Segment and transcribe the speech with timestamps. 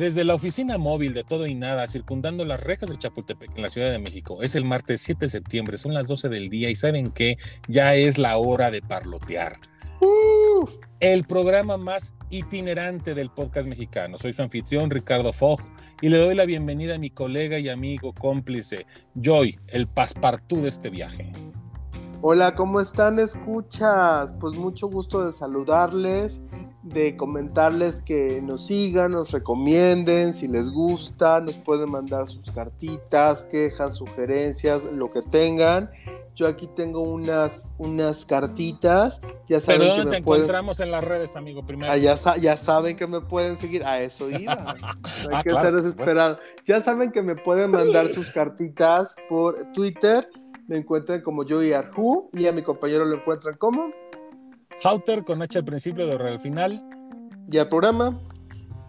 [0.00, 3.68] Desde la oficina móvil de Todo y Nada, circundando las rejas de Chapultepec en la
[3.68, 6.74] Ciudad de México, es el martes 7 de septiembre, son las 12 del día y
[6.74, 7.36] saben que
[7.68, 9.60] ya es la hora de parlotear.
[11.00, 14.16] El programa más itinerante del podcast mexicano.
[14.16, 15.60] Soy su anfitrión Ricardo Fogg
[16.00, 18.86] y le doy la bienvenida a mi colega y amigo cómplice,
[19.16, 21.30] Joy, el paspartú de este viaje.
[22.22, 23.18] Hola, ¿cómo están?
[23.18, 24.32] Escuchas.
[24.40, 26.40] Pues mucho gusto de saludarles
[26.82, 33.44] de comentarles que nos sigan, nos recomienden, si les gusta, nos pueden mandar sus cartitas,
[33.44, 35.90] quejas, sugerencias, lo que tengan.
[36.34, 39.20] Yo aquí tengo unas, unas cartitas.
[39.46, 41.66] Ya saben ¿Pero dónde te encontramos en las redes, amigo?
[41.66, 41.92] Primero.
[41.92, 43.84] Ah, ya, ya, saben que me pueden seguir.
[43.84, 44.52] A eso iba.
[44.74, 44.80] Hay
[45.32, 46.38] ah, que estar desesperado.
[46.64, 50.30] Ya saben que me pueden mandar sus cartitas por Twitter.
[50.66, 53.90] Me encuentran como Joey Arju y a mi compañero lo encuentran como
[54.84, 56.82] Hauter con H al principio R al final.
[57.50, 58.18] Y el programa.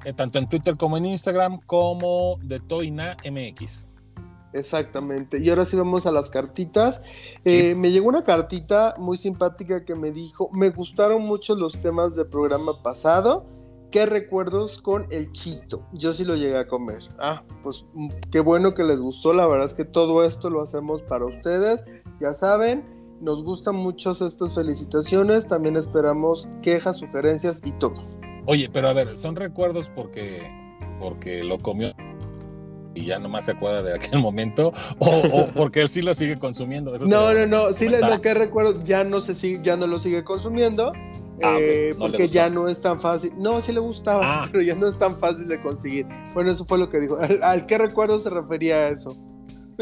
[0.04, 3.88] Eh, tanto en Twitter como en Instagram, como de Toina MX.
[4.54, 5.40] Exactamente.
[5.40, 7.02] Y ahora sí vamos a las cartitas.
[7.46, 12.16] Eh, me llegó una cartita muy simpática que me dijo, me gustaron mucho los temas
[12.16, 13.46] del programa pasado.
[13.92, 15.86] ¿Qué recuerdos con el chito?
[15.92, 17.00] Yo sí lo llegué a comer.
[17.20, 19.34] Ah, pues mm, qué bueno que les gustó.
[19.34, 21.84] La verdad es que todo esto lo hacemos para ustedes.
[22.20, 22.86] Ya saben,
[23.22, 25.48] nos gustan mucho estas felicitaciones.
[25.48, 27.96] También esperamos quejas, sugerencias y todo.
[28.46, 30.50] Oye, pero a ver, son recuerdos porque,
[31.00, 31.94] porque lo comió
[32.94, 36.94] y ya nomás se acuerda de aquel momento o, porque él sí lo sigue consumiendo.
[37.08, 40.24] no, no, no, sí lo que recuerdo ya no se sigue, ya no lo sigue
[40.24, 40.92] consumiendo.
[41.44, 43.32] Ah, eh, porque ya no es tan fácil.
[43.36, 44.48] No, sí le gustaba, ah.
[44.52, 46.06] pero ya no es tan fácil de conseguir.
[46.36, 47.18] Bueno, eso fue lo que dijo.
[47.20, 49.18] ¿Al, al qué recuerdo se refería a eso?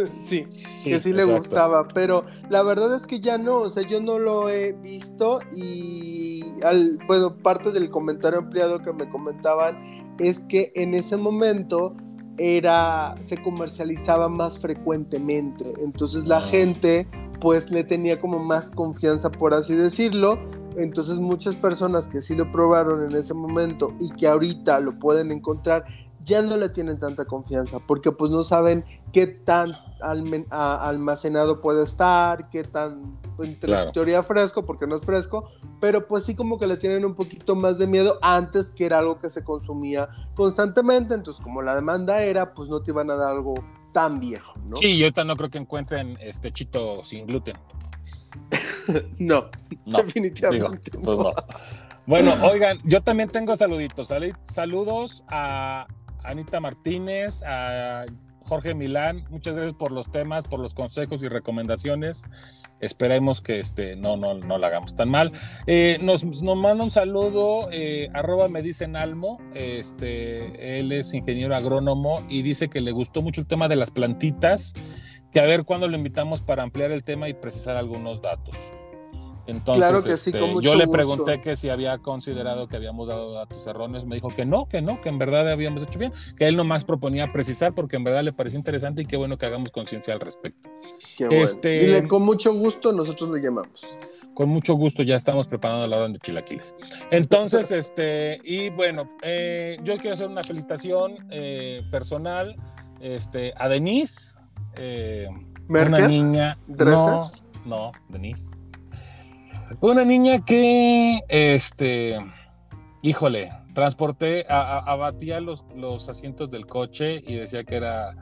[0.24, 0.46] sí,
[0.84, 4.20] que sí le gustaba, pero la verdad es que ya no, o sea, yo no
[4.20, 10.72] lo he visto y, al, bueno, parte del comentario ampliado que me comentaban es que
[10.76, 11.96] en ese momento
[12.38, 16.48] era, se comercializaba más frecuentemente, entonces la ah.
[16.48, 17.08] gente
[17.40, 20.38] pues le tenía como más confianza, por así decirlo,
[20.78, 25.32] entonces muchas personas que sí lo probaron en ese momento y que ahorita lo pueden
[25.32, 25.86] encontrar,
[26.30, 32.50] ya no le tienen tanta confianza, porque pues no saben qué tan almacenado puede estar,
[32.50, 35.50] qué tan, en teoría fresco, porque no es fresco,
[35.82, 39.00] pero pues sí como que le tienen un poquito más de miedo antes que era
[39.00, 43.16] algo que se consumía constantemente, entonces como la demanda era, pues no te iban a
[43.16, 43.56] dar algo
[43.92, 44.78] tan viejo, ¿no?
[44.78, 47.58] Sí, yo ahorita no creo que encuentren este chito sin gluten.
[49.20, 49.50] no,
[49.86, 51.32] definitivamente pues no.
[52.10, 54.12] Bueno, oigan, yo también tengo saluditos.
[54.52, 55.86] Saludos a
[56.24, 58.06] Anita Martínez, a
[58.50, 62.26] Jorge Milán, muchas gracias por los temas, por los consejos y recomendaciones.
[62.80, 65.34] Esperemos que este, no, no, no lo hagamos tan mal.
[65.68, 71.56] Eh, nos, nos, manda un saludo, eh, arroba me dicen Almo, este, él es ingeniero
[71.56, 74.74] agrónomo y dice que le gustó mucho el tema de las plantitas,
[75.32, 78.56] que a ver cuándo lo invitamos para ampliar el tema y precisar algunos datos.
[79.50, 84.16] Entonces, este, yo le pregunté que si había considerado que habíamos dado datos erróneos, me
[84.16, 87.32] dijo que no, que no, que en verdad habíamos hecho bien, que él nomás proponía
[87.32, 90.70] precisar porque en verdad le pareció interesante y qué bueno que hagamos conciencia al respecto.
[91.18, 91.44] Qué bueno.
[91.44, 93.82] Este, con mucho gusto nosotros le llamamos.
[94.36, 96.76] Con mucho gusto ya estamos preparando la orden de chilaquiles.
[97.12, 102.56] Entonces, este, y bueno, eh, yo quiero hacer una felicitación eh, personal
[103.02, 104.38] este, a Denise,
[104.76, 105.28] eh,
[105.68, 106.58] una niña.
[106.68, 107.32] No,
[107.66, 108.69] no, Denise
[109.82, 112.18] una niña que, este,
[113.02, 118.16] híjole, transporté, abatía los, los asientos del coche y decía que era,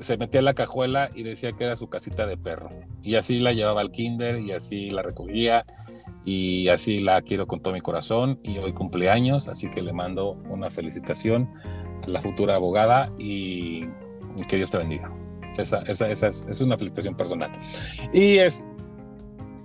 [0.00, 2.70] se metía en la cajuela y decía que era su casita de perro.
[3.02, 5.64] Y así la llevaba al kinder y así la recogía
[6.24, 10.32] y así la quiero con todo mi corazón y hoy cumpleaños, así que le mando
[10.48, 11.50] una felicitación
[12.02, 13.82] a la futura abogada y
[14.48, 15.12] que Dios te bendiga.
[15.58, 17.52] Esa, esa, esa, es, es, una felicitación personal.
[18.12, 18.66] Y es,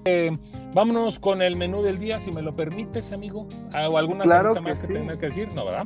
[0.09, 0.39] eh,
[0.73, 3.47] vámonos con el menú del día, si me lo permites, amigo.
[3.73, 5.53] ¿O alguna cosa más que tenga que decir?
[5.53, 5.85] No, ¿verdad?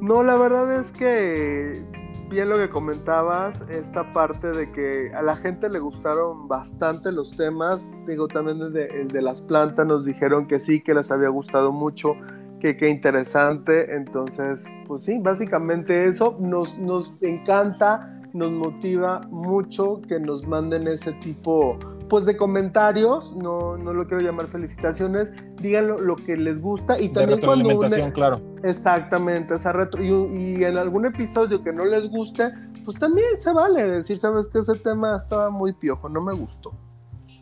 [0.00, 1.82] No, la verdad es que
[2.28, 7.36] bien lo que comentabas, esta parte de que a la gente le gustaron bastante los
[7.36, 7.80] temas.
[8.06, 11.72] Digo, también desde el de las plantas nos dijeron que sí, que les había gustado
[11.72, 12.14] mucho,
[12.60, 13.94] que qué interesante.
[13.94, 21.12] Entonces, pues sí, básicamente eso nos, nos encanta, nos motiva mucho que nos manden ese
[21.14, 27.00] tipo pues de comentarios, no, no lo quiero llamar felicitaciones, díganlo lo que les gusta
[27.00, 28.40] y también de cuando claro.
[28.62, 32.52] Exactamente, esa retro y, en algún episodio que no les guste,
[32.84, 36.72] pues también se vale decir, sabes que ese tema estaba muy piojo, no me gustó.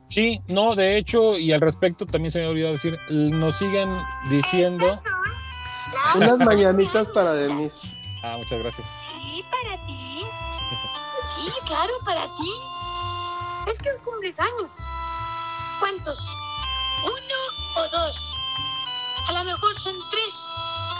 [0.09, 3.99] Sí, no, de hecho, y al respecto también se me ha olvidado decir, nos siguen
[4.31, 4.87] diciendo
[6.17, 7.97] unas mañanitas para Denise.
[8.23, 8.89] Ah, muchas gracias.
[8.89, 10.23] Sí, para ti.
[11.35, 12.84] Sí, claro, para ti.
[13.67, 14.73] Es que cumples años.
[15.81, 16.19] ¿Cuántos?
[17.03, 18.35] ¿Uno o dos?
[19.29, 20.35] A lo mejor son tres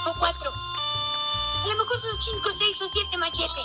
[0.07, 0.51] o cuatro.
[0.51, 3.61] A lo mejor son cinco, seis o siete machete.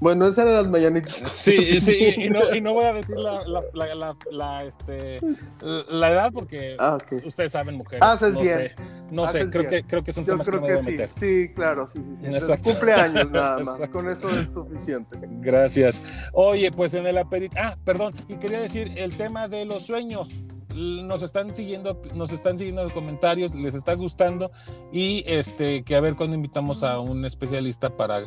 [0.00, 1.14] Bueno, esas eran las mañanitas.
[1.32, 3.62] Sí, sí, y no, y no voy a decir la, la,
[3.94, 5.20] la, la, este,
[5.60, 8.02] la edad porque ah, ustedes saben, mujeres.
[8.02, 8.58] Haces no bien.
[8.58, 8.74] sé,
[9.10, 11.10] no sé, creo que, creo que es un tema que me voy a meter.
[11.18, 12.40] Sí, claro, sí, sí.
[12.40, 12.52] sí.
[12.62, 15.18] Cumpleaños nada más, con eso es suficiente.
[15.40, 16.02] Gracias.
[16.32, 20.44] Oye, pues en el aperitivo, ah, perdón, y quería decir el tema de los sueños
[20.76, 24.50] nos están siguiendo, nos están siguiendo los comentarios, les está gustando
[24.92, 28.24] y este que a ver cuando invitamos a un especialista para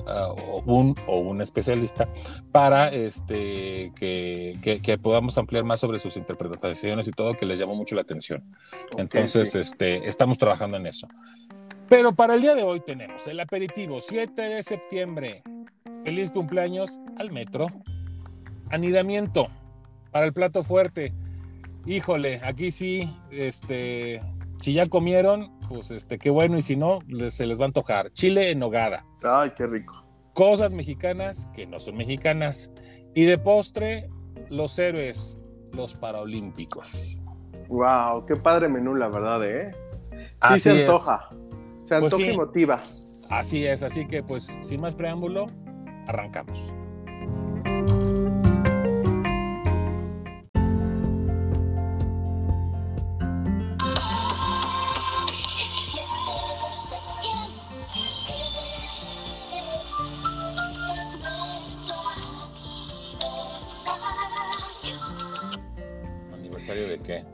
[0.66, 2.10] un o un especialista
[2.52, 7.76] para este que, que, podamos ampliar más sobre sus interpretaciones y todo que les llamó
[7.76, 8.44] mucho la atención.
[8.98, 11.08] Entonces, este estamos trabajando en eso.
[11.88, 15.44] Pero para el día de hoy tenemos el aperitivo 7 de septiembre.
[16.04, 17.68] Feliz cumpleaños al metro.
[18.70, 19.48] Anidamiento
[20.12, 21.14] para el plato fuerte
[21.90, 24.22] híjole, aquí sí, este,
[24.60, 27.00] si ya comieron, pues este, qué bueno, y si no,
[27.30, 28.12] se les va a antojar.
[28.14, 29.06] Chile en nogada.
[29.24, 29.96] Ay, qué rico.
[30.34, 32.72] Cosas mexicanas que no son mexicanas.
[33.16, 34.08] Y de postre,
[34.50, 35.40] los héroes,
[35.72, 37.22] los paraolímpicos.
[37.68, 39.76] Wow, qué padre menú, la verdad, ¿eh?
[40.54, 41.30] Sí se antoja.
[41.84, 42.80] Se pues antoja y motiva.
[43.32, 45.48] Así es, así que pues sin más preámbulo,
[46.08, 46.74] arrancamos.
[67.10, 67.26] Qué?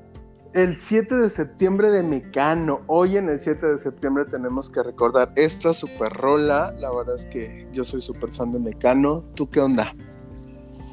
[0.54, 2.82] El 7 de septiembre de Mecano.
[2.88, 6.74] Hoy en el 7 de septiembre tenemos que recordar esta super rola.
[6.80, 9.26] La verdad es que yo soy súper fan de Mecano.
[9.36, 9.92] ¿Tú qué onda?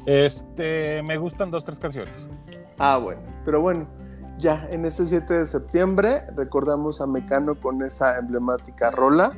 [0.05, 2.27] Este, me gustan dos, tres canciones.
[2.77, 3.21] Ah, bueno.
[3.45, 3.87] Pero bueno,
[4.37, 9.31] ya en este 7 de septiembre recordamos a Mecano con esa emblemática rola.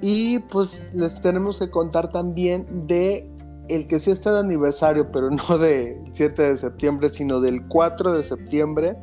[0.00, 3.29] Y pues les tenemos que contar también de
[3.70, 8.12] el que sí está de aniversario, pero no del 7 de septiembre, sino del 4
[8.12, 8.96] de septiembre,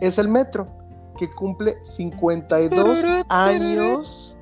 [0.00, 0.68] es el metro,
[1.18, 4.36] que cumple 52 años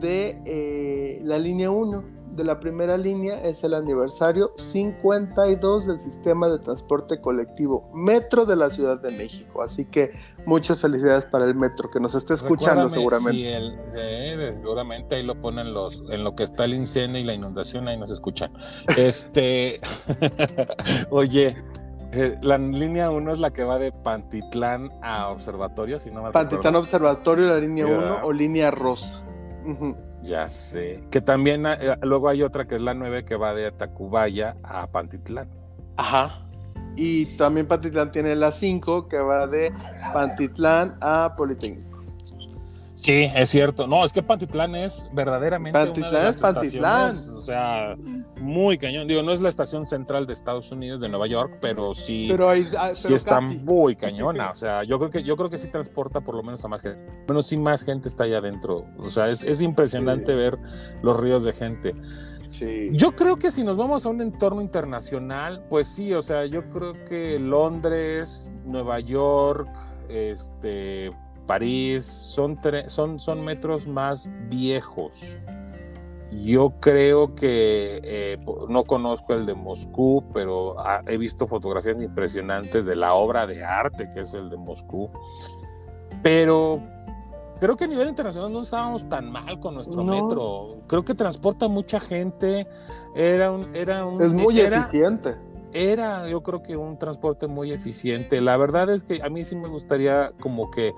[0.00, 6.48] de eh, la línea 1 de la primera línea es el aniversario 52 del sistema
[6.48, 9.62] de transporte colectivo Metro de la Ciudad de México.
[9.62, 10.12] Así que
[10.44, 13.58] muchas felicidades para el Metro que nos esté escuchando seguramente.
[13.92, 17.88] Sí, seguramente ahí lo ponen los en lo que está el incendio y la inundación
[17.88, 18.52] ahí nos escuchan.
[18.96, 19.80] Este,
[21.10, 21.56] oye,
[22.12, 26.32] eh, la línea 1 es la que va de Pantitlán a Observatorio, si no me
[26.32, 29.22] Pantitlán Observatorio, la línea 1 o línea rosa.
[30.26, 31.04] Ya sé.
[31.10, 34.90] Que también eh, luego hay otra que es la 9 que va de Tacubaya a
[34.90, 35.48] Pantitlán.
[35.96, 36.42] Ajá.
[36.96, 39.72] Y también Pantitlán tiene la 5 que va de
[40.12, 41.95] Pantitlán a Politécnico.
[42.96, 43.86] Sí, es cierto.
[43.86, 45.78] No, es que Pantitlán es verdaderamente.
[45.78, 47.10] Pantitlán es Pantitlán.
[47.10, 47.94] O sea,
[48.40, 49.06] muy cañón.
[49.06, 52.50] Digo, no es la estación central de Estados Unidos, de Nueva York, pero sí, pero
[52.50, 54.50] ah, sí está muy cañona.
[54.50, 56.82] O sea, yo creo que yo creo que sí transporta por lo menos a más
[56.82, 56.98] gente.
[57.26, 58.86] Bueno, sí más gente está allá adentro.
[58.98, 60.58] O sea, es, impresionante ver
[61.02, 61.94] los ríos de gente.
[62.50, 62.90] Sí.
[62.92, 66.68] Yo creo que si nos vamos a un entorno internacional, pues sí, o sea, yo
[66.70, 69.68] creo que Londres, Nueva York,
[70.08, 71.10] este,
[71.46, 75.38] París son, son, son metros más viejos.
[76.32, 78.38] Yo creo que eh,
[78.68, 80.76] no conozco el de Moscú, pero
[81.06, 85.08] he visto fotografías impresionantes de la obra de arte que es el de Moscú.
[86.22, 86.82] Pero
[87.60, 90.78] creo que a nivel internacional no estábamos tan mal con nuestro metro.
[90.88, 92.66] Creo que transporta mucha gente.
[93.14, 95.36] Era un, era un, es muy eficiente.
[95.72, 98.40] Era, yo creo que un transporte muy eficiente.
[98.40, 100.92] La verdad es que a mí sí me gustaría como que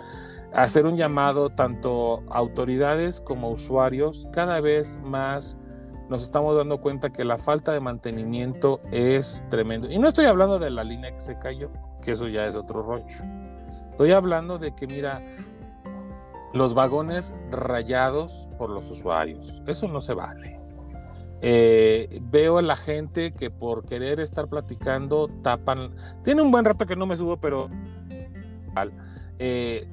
[0.53, 4.29] hacer un llamado tanto a autoridades como a usuarios.
[4.33, 5.59] Cada vez más
[6.09, 9.91] nos estamos dando cuenta que la falta de mantenimiento es tremendo.
[9.91, 11.71] Y no estoy hablando de la línea que se cayó,
[12.03, 13.05] que eso ya es otro rollo.
[13.91, 15.23] Estoy hablando de que, mira,
[16.55, 19.63] los vagones rayados por los usuarios.
[19.67, 20.59] Eso no se vale.
[21.41, 25.95] Eh, veo a la gente que por querer estar platicando tapan.
[26.23, 27.69] Tiene un buen rato que no me subo, pero
[29.39, 29.89] eh,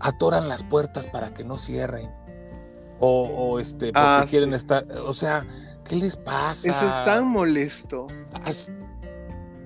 [0.00, 2.10] atoran las puertas para que no cierren.
[3.00, 4.86] O, este, porque ah, quieren estar.
[5.06, 5.46] O sea,
[5.84, 6.70] ¿qué les pasa?
[6.70, 8.08] Eso es tan molesto.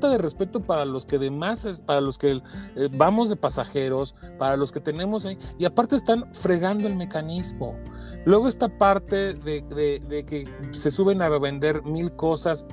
[0.01, 2.43] de respeto para los que demás, para los que
[2.77, 7.77] eh, vamos de pasajeros, para los que tenemos ahí, y aparte están fregando el mecanismo.
[8.25, 12.67] Luego esta parte de, de que se suben a vender mil cosas,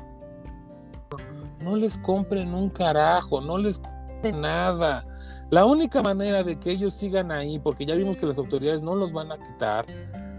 [1.62, 5.06] no les compren un carajo, no les compren nada.
[5.50, 8.96] La única manera de que ellos sigan ahí, porque ya vimos que las autoridades no
[8.96, 9.86] los van a quitar,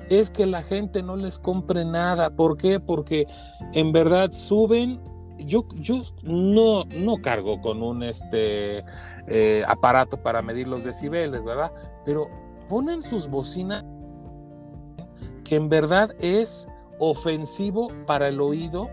[0.09, 2.31] es que la gente no les compre nada.
[2.31, 2.81] ¿Por qué?
[2.81, 3.27] Porque
[3.73, 5.01] en verdad suben.
[5.39, 8.85] Yo, yo no, no cargo con un este,
[9.27, 11.73] eh, aparato para medir los decibeles, ¿verdad?
[12.05, 12.29] Pero
[12.69, 13.85] ponen sus bocinas
[15.45, 18.91] que en verdad es ofensivo para el oído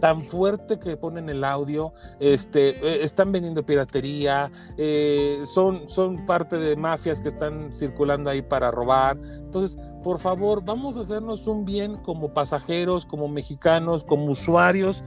[0.00, 6.56] tan fuerte que ponen el audio, este, eh, están vendiendo piratería, eh, son, son parte
[6.56, 9.18] de mafias que están circulando ahí para robar.
[9.18, 15.02] Entonces, por favor, vamos a hacernos un bien como pasajeros, como mexicanos, como usuarios.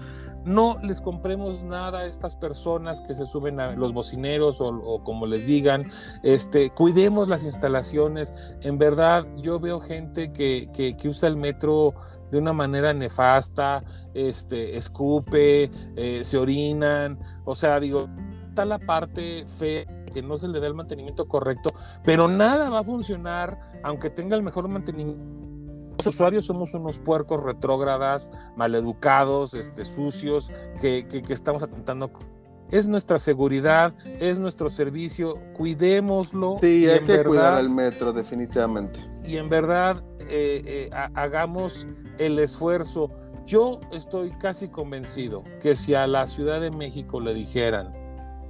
[0.46, 5.26] No les compremos nada a estas personas que se suben a los bocineros o, como
[5.26, 5.92] les digan.
[6.24, 8.34] Este, cuidemos las instalaciones.
[8.62, 11.94] En verdad, yo veo gente que, que usa el metro
[12.32, 13.84] de una manera nefasta,
[14.14, 18.08] este, escupe, eh, se orinan, o sea, digo,
[18.50, 21.70] está la parte fe que no se le da el mantenimiento correcto,
[22.04, 25.42] pero nada va a funcionar aunque tenga el mejor mantenimiento.
[25.98, 32.12] Los usuarios somos unos puercos retrógradas, maleducados, este, sucios, que, que, estamos atentando
[32.72, 36.58] es nuestra seguridad, es nuestro servicio, cuidémoslo.
[36.62, 39.00] Sí, hay que cuidar al metro, definitivamente.
[39.26, 41.86] Y en verdad, eh, eh, hagamos
[42.18, 43.12] el esfuerzo.
[43.46, 47.94] Yo estoy casi convencido que si a la Ciudad de México le dijeran,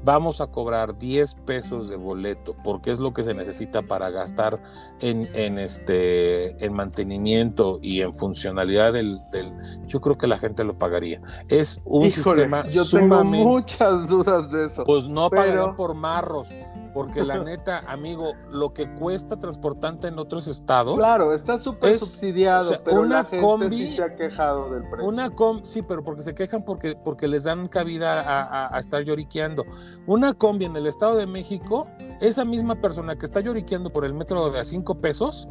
[0.04, 4.62] vamos a cobrar 10 pesos de boleto, porque es lo que se necesita para gastar
[5.00, 9.54] en, en este, en mantenimiento y en funcionalidad del, del,
[9.88, 11.22] Yo creo que la gente lo pagaría.
[11.48, 14.84] Es un sistema yo tengo muchas dudas de eso.
[14.84, 15.76] Pues no pero...
[15.76, 16.50] por marros
[16.94, 20.98] porque la neta, amigo, lo que cuesta transportante en otros estados.
[20.98, 25.08] Claro, está súper subsidiado, pero una la gente combi, sí se ha quejado del precio.
[25.08, 29.66] Una combi, sí, pero porque se quejan porque, porque les dan cabida a, estar lloriqueando.
[30.08, 31.88] Una combi en el Estado de México,
[32.20, 35.48] esa misma persona que está lloriqueando por el metro de a 5 pesos,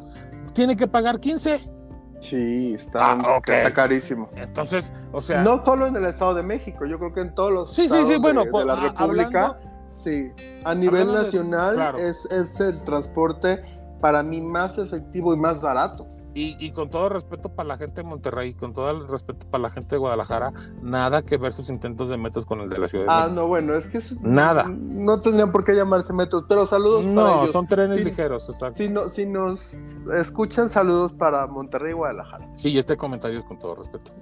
[0.53, 1.81] tiene que pagar 15.
[2.21, 4.29] Sí, está, ah, está, carísimo.
[4.37, 5.43] Entonces, o sea.
[5.43, 8.09] No solo en el Estado de México, yo creo que en todos los sí, estados
[8.09, 9.59] sí, sí, bueno, de, la República.
[9.93, 10.31] Sí,
[10.65, 13.63] a nivel nacional es, es, el transporte
[14.01, 16.07] para mí más efectivo y más barato.
[16.33, 19.63] Y, y, con todo respeto para la gente de Monterrey, con todo el respeto para
[19.63, 22.87] la gente de Guadalajara, nada que ver sus intentos de metros con el de la
[22.87, 24.69] Ciudad de Ah, no, bueno, es que nada.
[24.69, 27.51] No tendrían por qué llamarse metros, pero saludos no, para ellos.
[27.51, 28.77] son trenes ligeros, exacto.
[28.77, 29.75] Si, no, si nos
[30.17, 32.49] escuchan, saludos para Monterrey y Guadalajara.
[32.55, 34.13] Sí, este comentario es con todo respeto.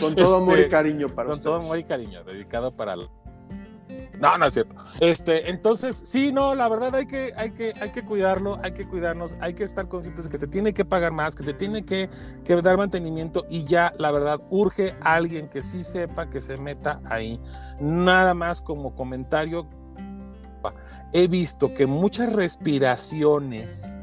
[0.00, 2.96] con todo amor y este, cariño para Con todo amor y cariño, dedicado para
[4.22, 4.76] no, no es cierto.
[5.00, 8.86] Este, entonces, sí, no, la verdad hay que, hay que, hay que cuidarlo, hay que
[8.86, 11.84] cuidarnos, hay que estar conscientes de que se tiene que pagar más, que se tiene
[11.84, 12.08] que,
[12.44, 16.56] que dar mantenimiento y ya, la verdad, urge a alguien que sí sepa que se
[16.56, 17.40] meta ahí.
[17.80, 19.68] Nada más como comentario,
[21.12, 23.96] he visto que muchas respiraciones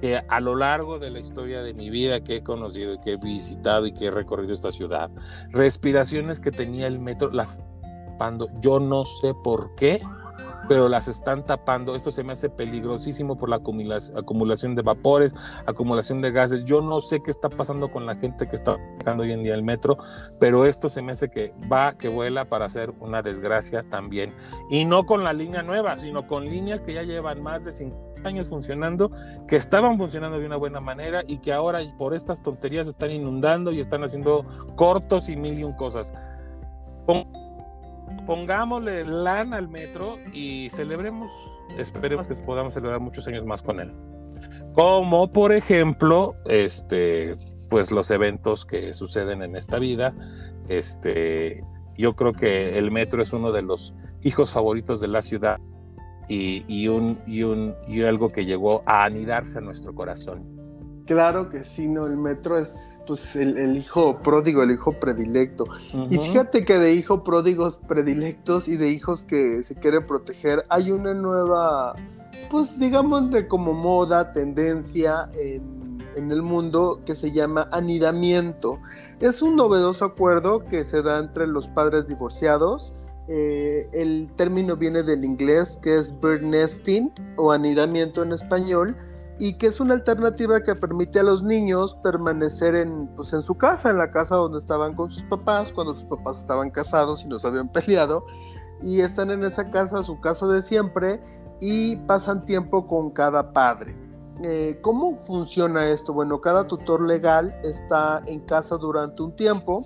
[0.00, 3.12] que a lo largo de la historia de mi vida que he conocido y que
[3.12, 5.10] he visitado y que he recorrido esta ciudad,
[5.50, 7.60] respiraciones que tenía el metro, las
[8.60, 10.00] yo no sé por qué,
[10.68, 11.94] pero las están tapando.
[11.94, 15.34] Esto se me hace peligrosísimo por la acumulación de vapores,
[15.66, 16.64] acumulación de gases.
[16.64, 19.54] Yo no sé qué está pasando con la gente que está manejando hoy en día
[19.54, 19.98] el metro,
[20.38, 24.34] pero esto se me hace que va, que vuela para hacer una desgracia también.
[24.70, 28.28] Y no con la línea nueva, sino con líneas que ya llevan más de 50
[28.28, 29.12] años funcionando,
[29.46, 33.70] que estaban funcionando de una buena manera y que ahora por estas tonterías están inundando
[33.70, 34.44] y están haciendo
[34.74, 36.12] cortos y mil y un cosas
[38.26, 41.30] pongámosle lana al metro y celebremos,
[41.78, 43.92] esperemos que podamos celebrar muchos años más con él.
[44.74, 47.36] Como por ejemplo, este,
[47.68, 50.14] pues los eventos que suceden en esta vida.
[50.68, 51.64] Este,
[51.96, 55.58] yo creo que el metro es uno de los hijos favoritos de la ciudad
[56.28, 60.44] y, y, un, y, un, y algo que llegó a anidarse a nuestro corazón.
[61.06, 65.64] Claro que sí, no, el metro es pues el, hijo pródigo, el hijo predilecto.
[66.10, 70.90] Y fíjate que de hijos pródigos predilectos y de hijos que se quieren proteger, hay
[70.90, 71.94] una nueva,
[72.50, 78.80] pues digamos de como moda, tendencia en, en el mundo que se llama anidamiento.
[79.20, 82.92] Es un novedoso acuerdo que se da entre los padres divorciados.
[83.28, 88.96] Eh, el término viene del inglés que es bird nesting o anidamiento en español
[89.38, 93.54] y que es una alternativa que permite a los niños permanecer en, pues, en su
[93.56, 97.28] casa, en la casa donde estaban con sus papás, cuando sus papás estaban casados y
[97.28, 98.24] no se habían peleado,
[98.82, 101.22] y están en esa casa, su casa de siempre,
[101.60, 103.96] y pasan tiempo con cada padre.
[104.42, 106.12] eh, ¿cómo funciona esto?
[106.12, 109.82] Bueno, cada tutor legal está en casa durante un tiempo,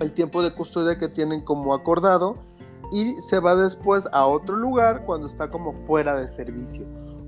[0.00, 2.36] el tiempo de custodia que tienen como acordado,
[2.92, 6.86] y se va después a otro lugar cuando está como fuera de servicio.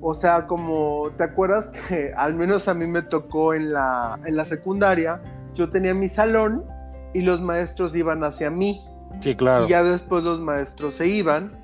[0.09, 4.37] O sea, como, ¿te acuerdas que al menos a mí me tocó en la, en
[4.37, 5.21] la secundaria?
[5.53, 6.65] Yo tenía mi salón
[7.13, 8.87] y los maestros iban hacia mí.
[9.19, 9.65] Sí, claro.
[9.65, 11.59] Y ya después los maestros se iban.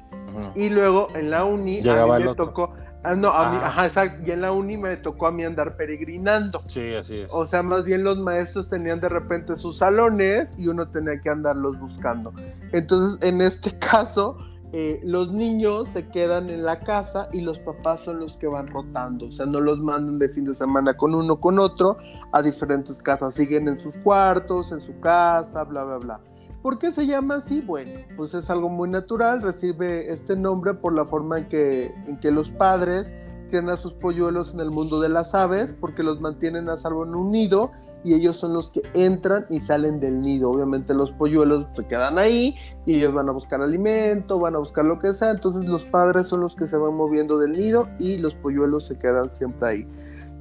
[0.57, 2.73] Y luego en la uni a mí me tocó.
[3.05, 3.69] Ah, no, a mí, ah.
[3.69, 4.25] ajá, exacto.
[4.27, 6.63] Y en la uni me tocó a mí andar peregrinando.
[6.67, 7.33] Sí, así es.
[7.33, 11.31] O sea, más bien los maestros tenían de repente sus salones y uno tenía que
[11.31, 12.33] andarlos buscando.
[12.73, 14.37] Entonces, en este caso,
[14.75, 18.69] eh, los niños se quedan en la casa y los papás son los que van
[18.69, 19.27] rotando.
[19.27, 21.99] O sea, no los mandan de fin de semana con uno con otro
[22.33, 23.35] a diferentes casas.
[23.35, 26.21] Siguen en sus cuartos, en su casa, bla, bla, bla.
[26.63, 27.61] ¿Por qué se llama así?
[27.61, 32.19] Bueno, pues es algo muy natural, recibe este nombre por la forma en que, en
[32.19, 33.13] que los padres
[33.51, 37.05] crían a sus polluelos en el mundo de las aves, porque los mantienen a salvo
[37.05, 37.73] en un nido
[38.05, 40.51] y ellos son los que entran y salen del nido.
[40.51, 42.57] Obviamente los polluelos se quedan ahí
[42.87, 46.27] y ellos van a buscar alimento, van a buscar lo que sea, entonces los padres
[46.27, 49.89] son los que se van moviendo del nido y los polluelos se quedan siempre ahí.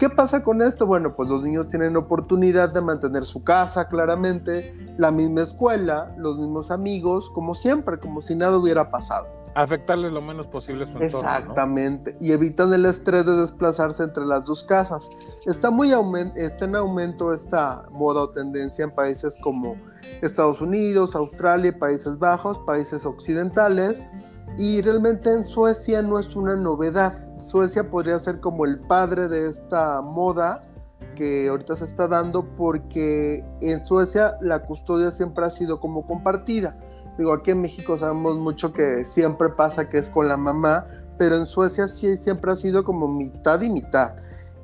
[0.02, 0.88] ¿Qué pasa con esto?
[0.88, 6.40] Bueno, pues los niños tienen oportunidad de mantener su casa claramente, la misma escuela, los
[6.40, 9.41] mismos amigos, como siempre, como si nada hubiera pasado.
[9.54, 11.30] Afectarles lo menos posible su entorno.
[11.30, 15.10] Exactamente, y evitan el estrés de desplazarse entre las dos casas.
[15.46, 15.92] Está, muy
[16.36, 19.76] está en aumento esta moda o tendencia en países como
[20.22, 24.02] Estados Unidos, Australia, Países Bajos, países occidentales
[24.58, 27.14] y realmente en Suecia no es una novedad.
[27.40, 30.62] Suecia podría ser como el padre de esta moda
[31.16, 36.78] que ahorita se está dando porque en Suecia la custodia siempre ha sido como compartida.
[37.22, 40.88] Digo, aquí en México sabemos mucho que siempre pasa que es con la mamá,
[41.20, 44.16] pero en Suecia sí siempre ha sido como mitad y mitad.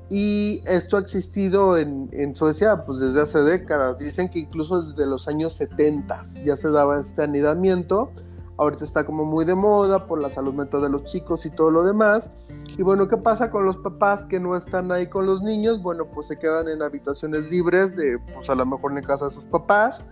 [0.10, 4.00] Y esto ha existido en, en, Suecia pues desde hace décadas.
[4.00, 8.12] Dicen que incluso desde los años 70 ya se daba este anidamiento
[8.58, 11.72] ahorita está como muy de moda por la salud mental de los chicos y todo
[11.72, 12.32] lo demás.
[12.78, 15.82] Y bueno, ¿qué pasa con los papás que no están ahí con los niños?
[15.82, 19.32] Bueno, pues se quedan en habitaciones libres de, pues a lo mejor en casa de
[19.32, 20.04] sus papás,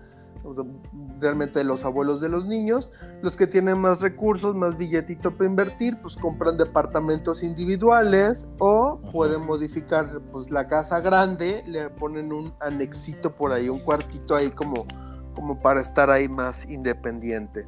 [1.19, 2.91] realmente de los abuelos de los niños.
[3.21, 9.45] Los que tienen más recursos, más billetito para invertir, pues compran departamentos individuales o pueden
[9.45, 14.85] modificar pues la casa grande, le ponen un anexito por ahí, un cuartito ahí como,
[15.33, 17.67] como para estar ahí más independiente.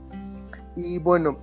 [0.76, 1.38] Y bueno,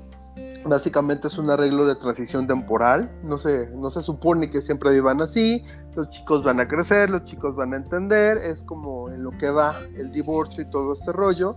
[0.65, 3.11] básicamente es un arreglo de transición temporal.
[3.23, 5.65] No se, no se supone que siempre vivan así.
[5.95, 8.39] Los chicos van a crecer, los chicos van a entender.
[8.39, 11.57] Es como en lo que va el divorcio y todo este rollo.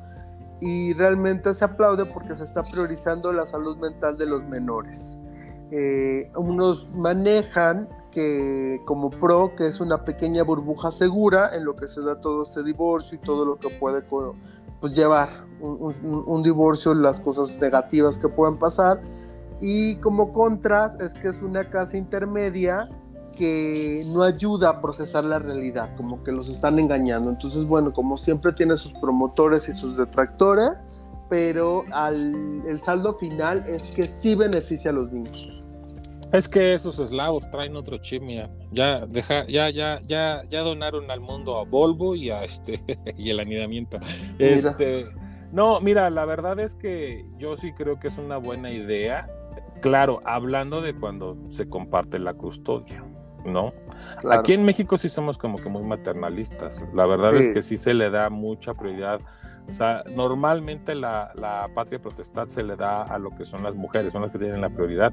[0.60, 5.18] Y realmente se aplaude porque se está priorizando la salud mental de los menores.
[5.72, 11.88] Eh, unos manejan que como pro que es una pequeña burbuja segura en lo que
[11.88, 17.20] se da todo este divorcio y todo lo que puede pues, llevar un, divorcio, las
[17.20, 19.02] cosas negativas que puedan pasar.
[19.60, 22.90] Y como contras es que es una casa intermedia
[23.38, 27.30] que no ayuda a procesar la realidad, como que los están engañando.
[27.30, 30.72] Entonces, bueno, como siempre tiene sus promotores y sus detractores,
[31.30, 35.58] pero al, el saldo final es que sí beneficia a los niños.
[36.34, 38.50] Es que esos eslavos traen otro chimia.
[38.72, 42.84] Ya deja, ya, ya, ya, ya donaron al mundo a Volvo y a este
[43.18, 44.00] y el anidamiento.
[44.38, 45.08] Este,
[45.52, 49.30] no, mira, la verdad es que yo sí creo que es una buena idea.
[49.82, 53.04] Claro, hablando de cuando se comparte la custodia,
[53.48, 53.74] ¿no?
[54.30, 56.86] Aquí en México sí somos como que muy maternalistas.
[56.94, 59.20] La verdad es que sí se le da mucha prioridad.
[59.70, 63.76] O sea, normalmente la, la patria protestad se le da a lo que son las
[63.76, 65.12] mujeres, son las que tienen la prioridad.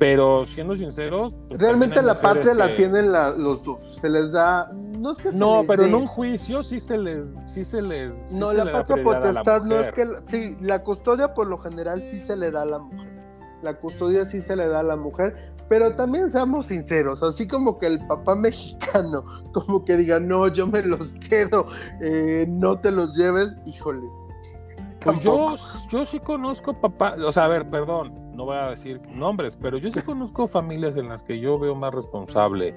[0.00, 1.38] Pero siendo sinceros.
[1.46, 3.98] Pues, Realmente la patria la tienen los dos.
[4.00, 4.72] Se les da.
[4.72, 7.52] No es que No, pero en un juicio sí se les.
[7.52, 10.06] Sí se les no, la patria potestad no es que.
[10.26, 13.19] Sí, la custodia por lo general sí se le da a la mujer.
[13.62, 15.36] La custodia sí se le da a la mujer.
[15.68, 20.66] Pero también seamos sinceros, así como que el papá mexicano, como que diga, no, yo
[20.66, 21.64] me los quedo,
[22.00, 24.06] eh, no te los lleves, híjole.
[25.00, 25.54] Pues yo,
[25.88, 29.78] yo sí conozco papá, o sea, a ver, perdón, no voy a decir nombres, pero
[29.78, 32.74] yo sí conozco familias en las que yo veo más responsable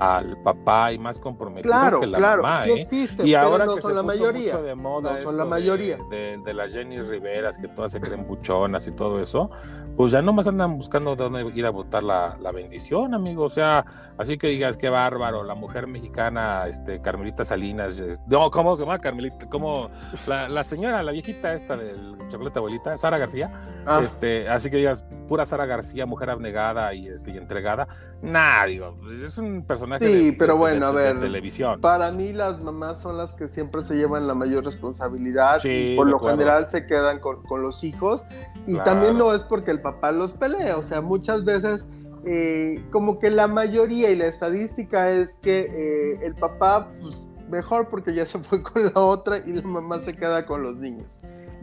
[0.00, 2.64] al papá y más comprometido que la claro, mamá.
[2.64, 2.80] Sí ¿eh?
[2.80, 4.52] existe, y ahora no que son se la puso mayoría.
[4.54, 5.98] mucho de moda no son la mayoría.
[6.08, 9.50] De, de, las Jenny Riveras, que todas se creen buchonas y todo eso,
[9.96, 13.44] pues ya nomás andan buscando dónde ir a votar la, la, bendición, amigo.
[13.44, 13.84] O sea,
[14.16, 19.00] así que digas, qué bárbaro, la mujer mexicana, este, Carmelita Salinas, no, ¿cómo se llama
[19.00, 19.50] Carmelita?
[19.50, 19.90] ¿Cómo?
[20.26, 23.52] La, la señora, la viejita esta del chocolate abuelita, Sara García,
[23.84, 24.00] ah.
[24.02, 27.86] este, así que digas, pura Sara García, mujer abnegada y, este, y entregada.
[28.22, 31.80] Nah, digo, es un personaje sí, de, pero de, bueno, de, a ver, televisión.
[31.80, 35.96] Para mí las mamás son las que siempre se llevan la mayor responsabilidad sí, y
[35.96, 36.38] por lo acuerdo.
[36.38, 38.24] general se quedan con, con los hijos
[38.66, 38.84] y Claro.
[38.84, 41.84] también no es porque el papá los pelea, o sea, muchas veces
[42.26, 47.16] eh, como que la mayoría y la estadística es que eh, el papá pues
[47.48, 50.76] mejor porque ya se fue con la otra y la mamá se queda con los
[50.76, 51.06] niños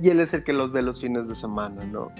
[0.01, 2.11] y él es el que los ve los fines de semana, ¿no?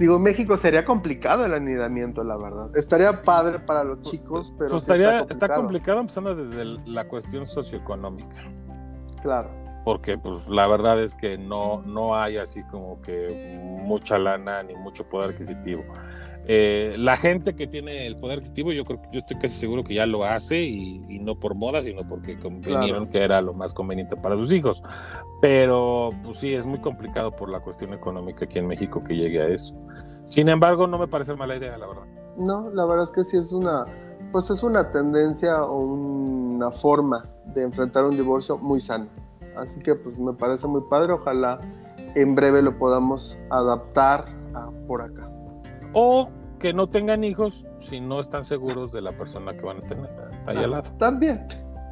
[0.00, 2.70] Digo, México sería complicado el anidamiento, la verdad.
[2.76, 5.60] Estaría padre para los chicos, pero Pues sí estaría, está está complicado.
[5.62, 8.42] complicado empezando desde el- la cuestión socioeconómica.
[9.22, 9.50] Claro.
[9.84, 14.74] porque pues la verdad es que no, no hay así como que mucha lana ni
[14.76, 15.82] mucho poder adquisitivo.
[16.52, 19.84] Eh, la gente que tiene el poder adquisitivo, yo creo que yo estoy casi seguro
[19.84, 23.10] que ya lo hace y, y no por moda, sino porque convenieron Claro.
[23.10, 24.82] que era lo más conveniente para sus hijos.
[25.40, 29.40] Pero pues sí, es muy complicado por la cuestión económica aquí en México que llegue
[29.40, 29.76] a eso.
[30.24, 32.06] Sin embargo, no me parece mala idea, la verdad.
[32.36, 33.84] No, la verdad es que sí es una,
[34.32, 37.22] pues es una tendencia o una forma
[37.54, 39.06] de enfrentar un divorcio muy sana.
[39.56, 41.60] Así que pues me parece muy padre, ojalá
[42.16, 45.30] en breve lo podamos adaptar a por acá.
[45.92, 46.28] O
[46.60, 50.10] que no tengan hijos si no están seguros de la persona que van a tener
[50.46, 50.92] ahí al lado.
[50.98, 51.48] También,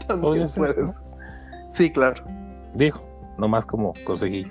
[0.07, 1.03] también puedes.
[1.73, 2.23] Sí, claro.
[2.75, 3.05] Dijo,
[3.39, 4.51] nomás como conseguí.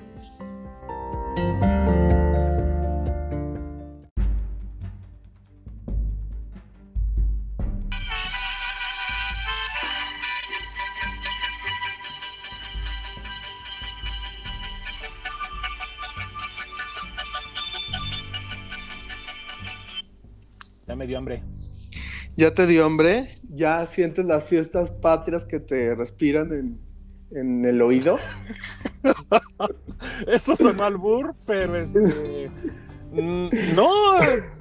[22.37, 23.27] ¿Ya te dio hambre?
[23.49, 26.79] ¿Ya sientes las fiestas patrias que te respiran en,
[27.31, 28.19] en el oído?
[30.27, 31.99] Eso sonó albur, pero este.
[33.11, 33.89] mm, No,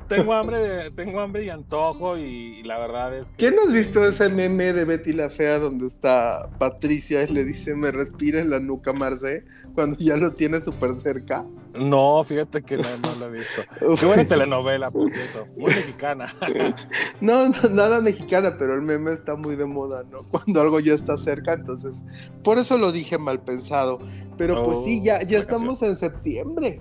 [0.08, 3.36] tengo hambre, tengo hambre y antojo, y, la verdad es que.
[3.36, 7.32] ¿Quién no has este, visto ese meme de Betty la Fea donde está Patricia y
[7.32, 11.44] le dice me respira en la nuca Marce cuando ya lo tiene súper cerca?
[11.74, 13.62] No, fíjate que no, no lo he visto.
[14.00, 15.46] Qué buena telenovela, por cierto.
[15.56, 16.26] Muy mexicana.
[17.20, 20.18] No, no, nada mexicana, pero el meme está muy de moda, ¿no?
[20.30, 21.92] Cuando algo ya está cerca, entonces,
[22.44, 23.98] por eso lo dije mal pensado.
[24.36, 26.80] Pero pues sí, ya, ya Oh, estamos en septiembre,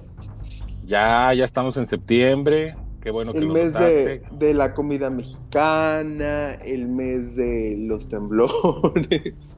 [0.86, 2.76] Ya, ya estamos en septiembre.
[3.06, 9.36] Qué bueno que el lo mes de, la comida mexicana, el mes de los temblores.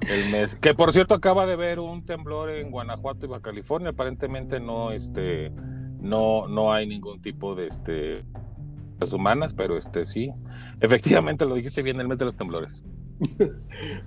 [0.00, 0.56] El mes.
[0.56, 3.90] Que por cierto acaba de ver un temblor en Guanajuato y Baja California.
[3.90, 5.52] Aparentemente no, este,
[6.00, 8.24] no, no hay ningún tipo de este
[8.98, 10.32] las humanas, pero este sí.
[10.80, 12.82] Efectivamente lo dijiste bien, el mes de los temblores.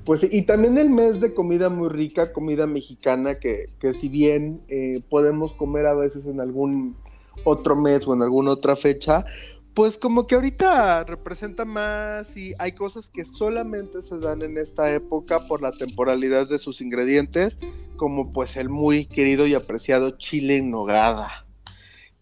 [0.03, 4.61] Pues y también el mes de comida muy rica, comida mexicana, que, que si bien
[4.67, 6.97] eh, podemos comer a veces en algún
[7.43, 9.25] otro mes o en alguna otra fecha,
[9.73, 14.93] pues como que ahorita representa más y hay cosas que solamente se dan en esta
[14.93, 17.57] época por la temporalidad de sus ingredientes,
[17.95, 21.45] como pues el muy querido y apreciado chile en nogada.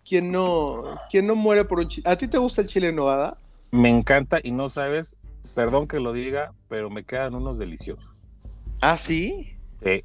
[0.08, 2.10] ¿Quién no, quién no muere por un chile?
[2.10, 3.38] ¿A ti te gusta el chile en nogada?
[3.72, 5.18] Me encanta y no sabes,
[5.56, 8.12] perdón que lo diga, pero me quedan unos deliciosos.
[8.82, 9.54] Ah, sí.
[9.84, 10.04] Sí.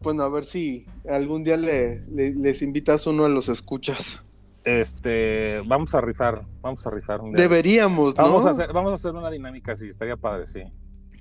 [0.00, 4.20] Bueno, a ver si algún día le- le- les invitas uno a los escuchas.
[4.64, 7.40] Este, vamos a rifar, vamos a rifar un día.
[7.40, 8.22] Deberíamos, ¿no?
[8.22, 10.60] Vamos a hacer, vamos a hacer una dinámica así, estaría padre, sí.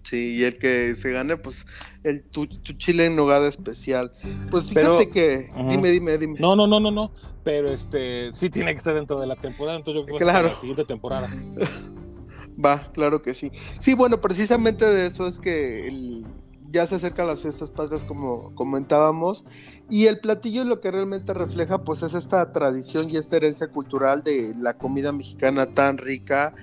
[0.03, 1.65] Sí, y el que se gane, pues,
[2.03, 4.11] el tu, tu chile en nogada especial.
[4.49, 5.49] Pues Pero- fíjate que.
[5.69, 6.35] Dime, dime, dime.
[6.39, 7.11] No, no, no, no, no.
[7.43, 10.49] Pero este sí tiene que ser dentro de la temporada, entonces yo creo que Claro.
[10.49, 11.29] la siguiente temporada.
[12.63, 13.51] Va, claro que sí.
[13.79, 16.25] Sí, bueno, precisamente de eso es que el-
[16.71, 19.43] ya se acercan las fiestas patrias, como comentábamos.
[19.89, 24.23] Y el platillo lo que realmente refleja, pues, es esta tradición y esta herencia cultural
[24.23, 26.53] de la comida mexicana tan rica,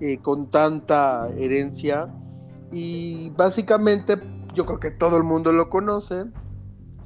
[0.00, 2.14] eh, con tanta herencia.
[2.70, 4.20] Y básicamente,
[4.54, 6.26] yo creo que todo el mundo lo conoce.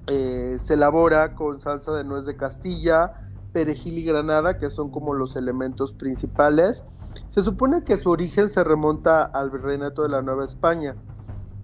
[0.07, 5.15] Eh, se elabora con salsa de nuez de Castilla, perejil y granada, que son como
[5.15, 6.85] los elementos principales.
[7.31, 10.97] Se supone que su origen se remonta al virreinato de la Nueva España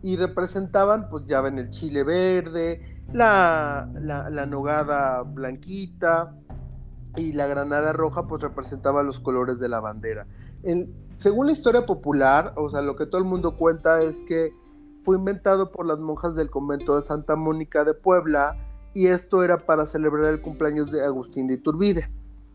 [0.07, 6.33] y representaban, pues ya ven, el chile verde, la, la, nogada blanquita
[7.17, 10.29] y la granada roja, pues representaba los colores de la bandera.
[11.17, 14.55] Según la historia popular, o sea, lo que todo el mundo cuenta es que
[15.03, 18.57] fue inventado por las monjas del convento de Santa Mónica de Puebla
[18.95, 22.13] y esto era para celebrar el cumpleaños de Agustín de Iturbide,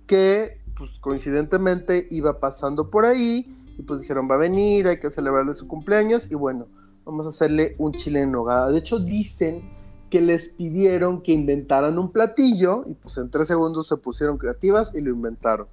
[0.07, 5.11] que pues coincidentemente iba pasando por ahí y pues dijeron va a venir, hay que
[5.11, 6.67] celebrarle su cumpleaños y bueno,
[7.11, 8.71] vamos a hacerle un chile en nogada.
[8.71, 9.69] De hecho dicen
[10.09, 14.91] que les pidieron que inventaran un platillo y pues en tres segundos se pusieron creativas
[14.95, 15.67] y lo inventaron.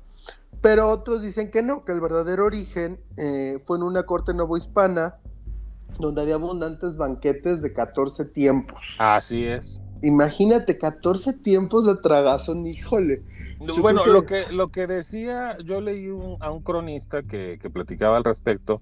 [0.61, 5.17] Pero otros dicen que no, que el verdadero origen eh, fue en una corte novohispana
[5.99, 8.97] donde había abundantes banquetes de 14 tiempos.
[8.99, 9.81] Así es.
[10.03, 13.23] Imagínate, 14 tiempos de tragazón, híjole.
[13.81, 16.09] bueno, lo, que, lo que decía, yo leí
[16.41, 18.81] a un cronista que, platicaba al respecto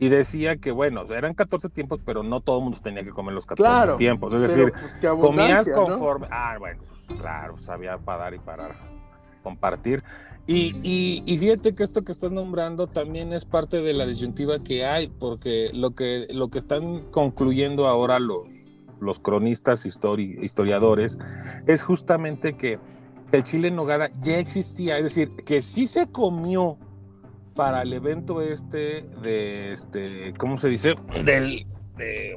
[0.00, 3.34] y decía que, bueno, eran 14 tiempos, pero no todo el mundo tenía que comer
[3.34, 4.32] los 14 tiempos.
[4.32, 6.26] Es decir, pues, comías conforme.
[6.30, 8.74] Ah, bueno, pues claro, sabía para dar y para
[9.42, 10.02] compartir.
[10.46, 10.74] Y,
[11.26, 15.08] y, fíjate que esto que estás nombrando también es parte de la disyuntiva que hay,
[15.08, 21.18] porque lo que, lo que están concluyendo ahora los, los cronistas historiadores
[21.66, 22.80] es justamente que
[23.32, 26.78] el chile en nogada ya existía, es decir, que sí se comió
[27.54, 30.94] para el evento este de este, ¿cómo se dice?
[31.24, 32.36] Del de,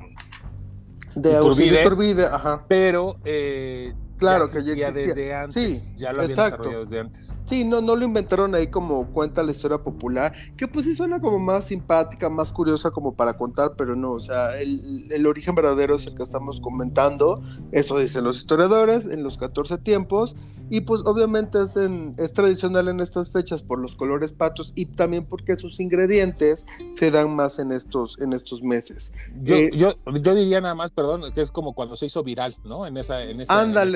[1.15, 2.65] de ajá.
[2.67, 5.53] Pero eh, Claro, que ya existía desde antes.
[5.53, 7.35] Sí, ya lo habían desarrollado desde antes.
[7.47, 11.19] Sí, no, no lo inventaron ahí como cuenta la historia popular, que pues sí suena
[11.19, 15.55] como más simpática, más curiosa como para contar, pero no, o sea, el, el origen
[15.55, 20.35] verdadero es el que estamos comentando, eso dicen los historiadores en los 14 tiempos,
[20.69, 25.25] y pues obviamente es, es tradicional en estas fechas por los colores patos y también
[25.25, 29.11] porque sus ingredientes se dan más en estos, en estos meses.
[29.41, 32.57] Yo, eh, yo, yo, diría nada más, perdón, que es como cuando se hizo viral,
[32.63, 32.87] ¿no?
[32.87, 33.53] En, esa, en, ese,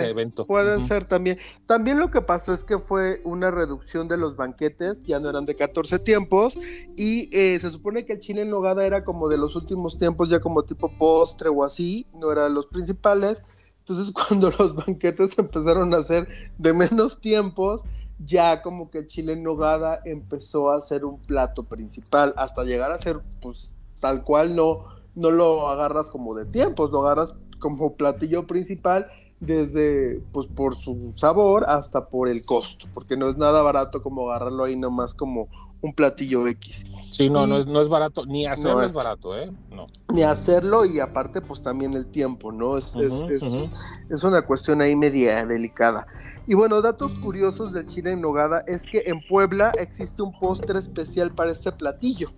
[0.09, 0.45] evento.
[0.45, 1.37] Puede ser también.
[1.65, 5.45] También lo que pasó es que fue una reducción de los banquetes, ya no eran
[5.45, 6.57] de 14 tiempos,
[6.95, 10.29] y eh, se supone que el chile en nogada era como de los últimos tiempos,
[10.29, 13.41] ya como tipo postre o así, no eran los principales
[13.87, 17.81] entonces cuando los banquetes empezaron a ser de menos tiempos,
[18.19, 22.91] ya como que el chile en nogada empezó a ser un plato principal, hasta llegar
[22.91, 23.71] a ser pues
[24.01, 29.07] tal cual no, no lo agarras como de tiempos, lo agarras como platillo principal
[29.39, 34.29] desde pues por su sabor hasta por el costo, porque no es nada barato como
[34.29, 35.47] agarrarlo ahí nomás como
[35.81, 36.85] un platillo X.
[37.11, 39.51] Sí, no, no, es, no es barato, ni hacerlo es, barato, ¿eh?
[39.71, 39.85] No.
[40.13, 42.77] Ni hacerlo y aparte pues también el tiempo, ¿no?
[42.77, 46.07] Es, es, una cuestión ahí media delicada.
[46.45, 50.79] Y bueno, datos curiosos del chile en nogada es que en Puebla existe un postre
[50.79, 52.29] especial para este platillo.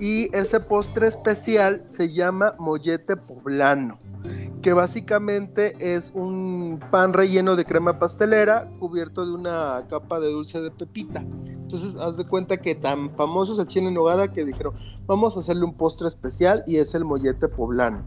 [0.00, 3.98] Y ese postre especial se llama mollete poblano
[4.62, 10.60] que básicamente es un pan relleno de crema pastelera cubierto de una capa de dulce
[10.60, 11.24] de pepita.
[11.46, 14.74] Entonces, haz de cuenta que tan famoso es el chile en nogada que dijeron,
[15.06, 18.04] vamos a hacerle un postre especial y es el mollete poblano.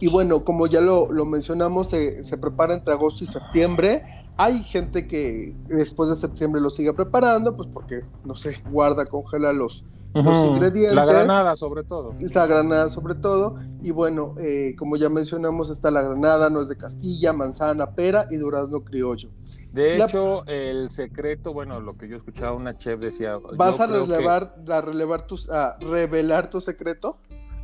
[0.00, 4.02] Y bueno, como ya lo, mencionamos, se, se prepara entre agosto y septiembre.
[4.36, 9.52] Hay gente que después de septiembre lo sigue preparando, pues porque, no sé, guarda, congela
[9.52, 10.94] los, los ingredientes.
[10.94, 12.14] La granada sobre todo.
[12.18, 13.58] La granada sobre todo.
[13.82, 18.26] Y bueno, eh, como ya mencionamos, está la granada, no es de Castilla, manzana, pera
[18.30, 19.30] y durazno criollo.
[19.72, 23.38] De hecho, el secreto, bueno, lo que yo escuchaba una chef decía.
[23.56, 27.18] ¿Vas a relevar, a relevar tus, a revelar tu secreto?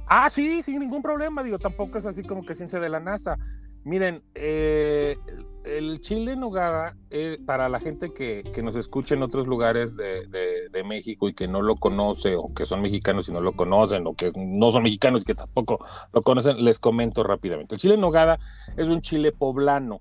[0.09, 1.45] Ah, sí, sin ningún problema.
[1.45, 3.39] Digo, tampoco es así como que ciencia de la NASA.
[3.85, 5.17] Miren, eh,
[5.65, 10.85] el chile en nogada, eh, para la gente que, nos escucha en otros lugares de,
[10.85, 14.15] México y que no lo conoce, o que son mexicanos y no lo conocen, o
[14.15, 17.75] que no son mexicanos y que tampoco lo conocen, les comento rápidamente.
[17.75, 18.39] El chile en nogada
[18.77, 20.01] es un chile poblano,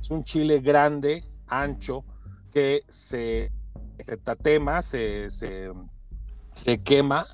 [0.00, 2.04] es un chile grande, ancho,
[2.52, 3.52] que se,
[3.98, 5.70] se tatema, se, se,
[6.52, 7.26] se quema,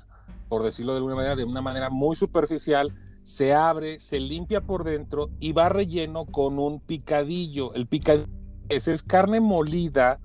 [0.49, 2.93] por decirlo de alguna manera, de una manera muy superficial
[3.27, 7.73] se abre, se limpia por dentro y va relleno con un picadillo.
[7.73, 8.29] El picadillo
[8.69, 10.21] es carne molida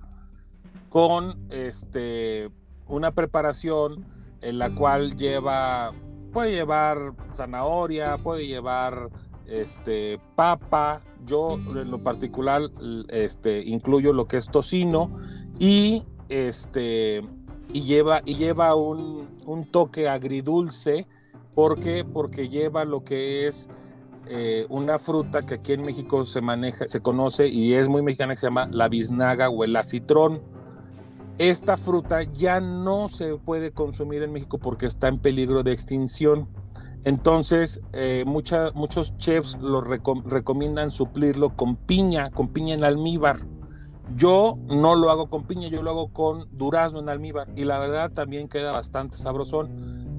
[0.87, 2.49] con este,
[2.87, 4.05] una preparación
[4.39, 5.91] en la cual lleva,
[6.31, 9.09] puede llevar zanahoria, puede llevar
[9.47, 11.01] este, papa.
[11.25, 12.61] Yo en lo particular
[13.09, 15.13] este, incluyo lo que es tocino
[15.59, 17.21] y, este,
[17.73, 21.05] y lleva, y lleva un, un toque agridulce
[21.55, 22.03] ¿Por qué?
[22.03, 23.69] Porque lleva lo que es
[24.27, 28.33] eh, una fruta que aquí en México se maneja, se conoce y es muy mexicana
[28.33, 30.41] que se llama la biznaga o el acitrón.
[31.37, 36.47] Esta fruta ya no se puede consumir en México porque está en peligro de extinción.
[37.03, 43.37] Entonces, eh, muchos chefs lo recomiendan suplirlo con piña, con piña en almíbar.
[44.15, 47.79] Yo no lo hago con piña, yo lo hago con durazno en almíbar y la
[47.79, 50.12] verdad también queda bastante sabrosón.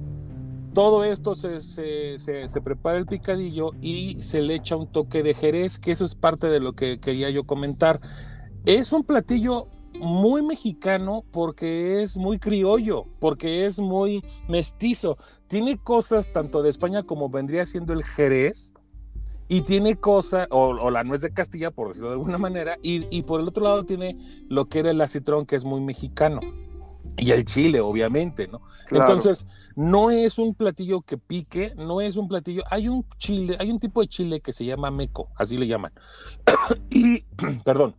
[0.75, 1.61] Todo esto se,
[2.19, 6.15] se, prepara el picadillo y se le echa un toque de jerez, que eso es
[6.15, 8.01] parte de lo que quería yo comentar.
[8.65, 9.69] Es un platillo
[10.01, 15.17] muy mexicano porque es muy criollo, porque es muy mestizo.
[15.47, 18.73] Tiene cosas tanto de España como vendría siendo el jerez,
[19.47, 23.21] y tiene cosas, o, la nuez de Castilla, por decirlo de alguna manera, y, y,
[23.21, 24.17] por el otro lado tiene
[24.49, 26.41] lo que era el acitrón, que es muy mexicano.
[27.17, 28.61] Y el chile, obviamente, ¿no?
[28.91, 32.63] Entonces, no es un platillo que pique, no es un platillo.
[32.69, 35.93] Hay un chile, hay un tipo de chile que se llama meco, así le llaman.
[36.89, 37.21] y,
[37.63, 37.95] perdón,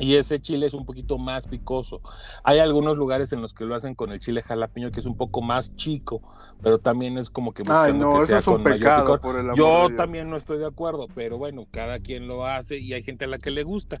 [0.00, 2.00] y ese chile es un poquito más picoso.
[2.42, 5.16] Hay algunos lugares en los que lo hacen con el chile jalapeño, que es un
[5.16, 6.22] poco más chico,
[6.62, 9.54] pero también es como que buscando que sea con mayor picor.
[9.54, 13.26] Yo también no estoy de acuerdo, pero bueno, cada quien lo hace y hay gente
[13.26, 14.00] a la que le gusta.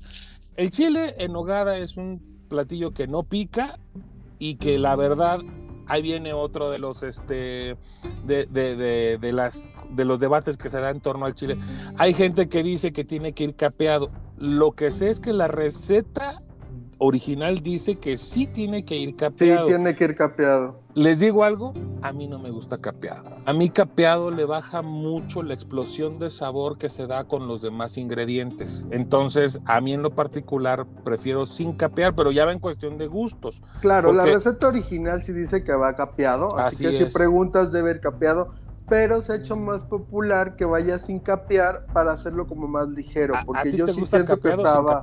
[0.56, 3.78] El chile en hogada es un platillo que no pica
[4.40, 5.38] y que la verdad
[5.86, 7.76] ahí viene otro de los este
[8.24, 11.58] de, de, de, las de los debates que se da en torno al chile.
[11.98, 14.10] Hay gente que dice que tiene que ir capeado.
[14.38, 16.42] Lo que sé es que la receta
[17.00, 19.66] original dice que sí tiene que ir capeado.
[19.66, 20.80] Sí, tiene que ir capeado.
[20.94, 23.30] Les digo algo, a mí no me gusta capeado.
[23.46, 27.62] A mí capeado le baja mucho la explosión de sabor que se da con los
[27.62, 28.86] demás ingredientes.
[28.90, 33.06] Entonces, a mí en lo particular prefiero sin capear, pero ya va en cuestión de
[33.06, 33.62] gustos.
[33.80, 38.00] Claro, la receta original sí dice que va capeado, así, que si preguntas debe ir
[38.00, 38.52] capeado,
[38.88, 43.34] pero se ha hecho más popular que vaya sin capear para hacerlo como más ligero,
[43.46, 45.00] porque yo sí siento que estaba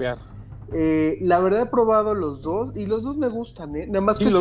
[0.74, 3.88] eh, la verdad he probado los dos y los dos me gustan, ¿eh?
[3.88, 4.32] Nada más que si,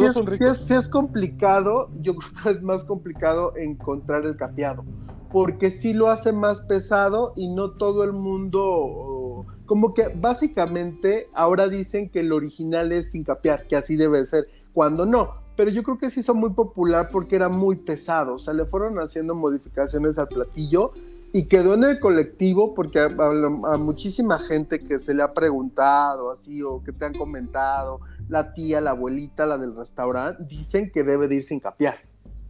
[0.74, 4.84] es, complicado, yo creo que es más complicado encontrar el capeado,
[5.30, 11.68] porque sí lo hace más pesado y no todo el mundo, como que básicamente ahora
[11.68, 15.84] dicen que el original es sin capear, que así debe ser, cuando no, pero yo
[15.84, 19.36] creo que sí hizo muy popular porque era muy pesado, o sea, le fueron haciendo
[19.36, 20.92] modificaciones al platillo
[21.36, 26.62] y quedó en el colectivo porque a, muchísima gente que se le ha preguntado así
[26.62, 31.28] o que te han comentado, la tía, la abuelita, la del restaurante, dicen que debe
[31.28, 31.98] de ir sin capear.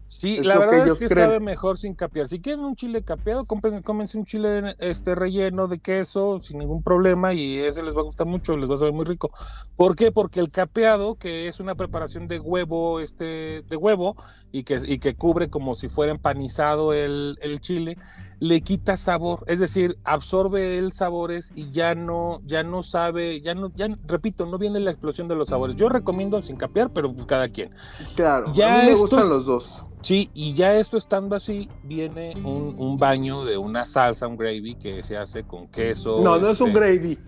[0.09, 2.29] Sí, la verdad es que sabe mejor sin capear.
[2.29, 7.35] Si quieren un chile capeado, cómense un chile este relleno de queso sin ningún problema
[7.35, 9.31] y ese les va a gustar mucho, les va a saber muy rico.
[9.75, 10.13] ¿Por qué?
[10.13, 14.17] Porque el capeado, que es una preparación de huevo, este, de huevo,
[14.53, 17.97] y que, y que cubre como si fuera empanizado el, el chile,
[18.39, 23.55] le quita sabor, es decir, absorbe el sabores y ya no, ya no sabe, ya
[23.55, 25.77] no, ya repito, no viene la explosión de los sabores.
[25.77, 27.71] Yo recomiendo sin capear, pero cada quien.
[28.15, 29.87] Claro, ya a mí me gustan los dos.
[30.03, 35.03] Sí, y ya esto estando así, viene un, baño de una salsa, un gravy que
[35.03, 36.21] se hace con queso.
[36.23, 37.19] No, no es un este, gravy.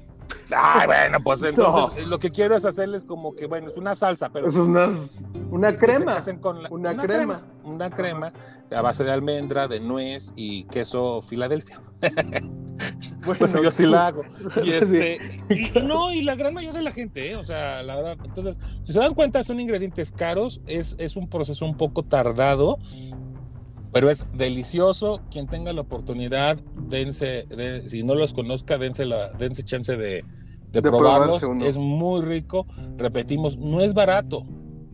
[0.55, 4.31] Ay, bueno, pues entonces lo que quiero es hacerles como que, bueno, es una salsa,
[4.31, 4.49] pero.
[4.49, 4.91] Es una,
[5.51, 6.19] una crema.
[6.71, 7.43] una, crema.
[7.65, 8.33] Una crema
[8.71, 11.81] a base de almendra, de nuez y queso Filadelfia.
[13.27, 14.23] bueno, yo sí la hago.
[14.65, 17.37] Y, este, y, no, y la gran mayoría de la gente, ¿eh?
[17.37, 18.17] o sea, la verdad.
[18.25, 22.79] Entonces, si se dan cuenta, son ingredientes caros, es, es un proceso un poco tardado
[23.93, 25.21] pero es delicioso.
[25.31, 27.47] Quien tenga la oportunidad, dense,
[27.87, 30.25] si no los conozca, dense, la, dense chance de,
[30.73, 31.43] de, probarlos.
[31.63, 32.67] Es muy rico.
[32.97, 34.45] Repetimos, no es barato,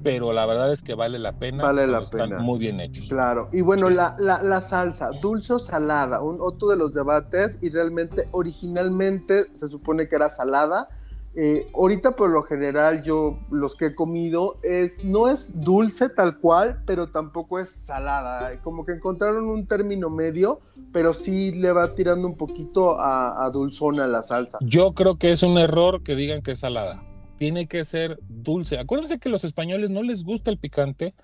[0.03, 1.65] pero la verdad es que vale la pena.
[1.65, 2.25] Vale la pena.
[2.25, 3.09] Están muy bien hechos.
[3.09, 3.49] Claro.
[3.53, 7.71] Y bueno, la, la, la, salsa, dulce o salada, un, otro de los debates, y
[7.71, 10.89] realmente originalmente se supone que era salada
[11.37, 16.39] eh, ahorita por lo general yo los que he comido es no es dulce tal
[16.39, 18.61] cual, pero tampoco es salada.
[18.63, 20.61] Como que encontraron un término medio,
[20.93, 24.59] pero sí le va tirando un poquito a, a dulzona la salsa.
[24.61, 27.03] Yo creo que es un error que digan que es salada.
[27.37, 28.79] Tiene que ser dulce.
[28.79, 31.15] Acuérdense que los españoles no les gusta el picante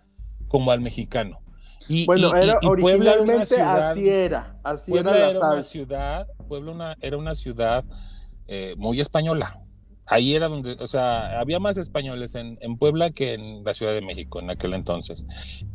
[0.48, 1.38] como al mexicano.
[1.88, 7.34] Y, bueno, era, originalmente así era, así era la era Una ciudad, Puebla era una
[7.34, 7.84] ciudad
[8.46, 9.60] eh, muy española
[10.10, 14.02] ahí era donde, o sea, había más españoles en, Puebla que en la Ciudad de
[14.02, 15.24] México en aquel entonces.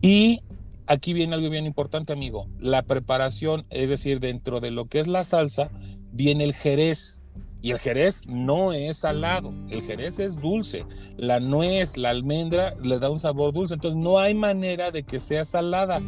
[0.01, 0.41] Y
[0.87, 2.47] aquí viene algo bien importante, amigo.
[2.59, 5.71] La preparación, es decir, dentro de lo que es la salsa,
[6.11, 7.23] viene el jerez.
[7.61, 10.85] Y el jerez no es salado, el jerez es dulce.
[11.17, 15.19] La nuez, la almendra le da un sabor dulce, entonces no hay manera de que
[15.19, 16.01] sea salada.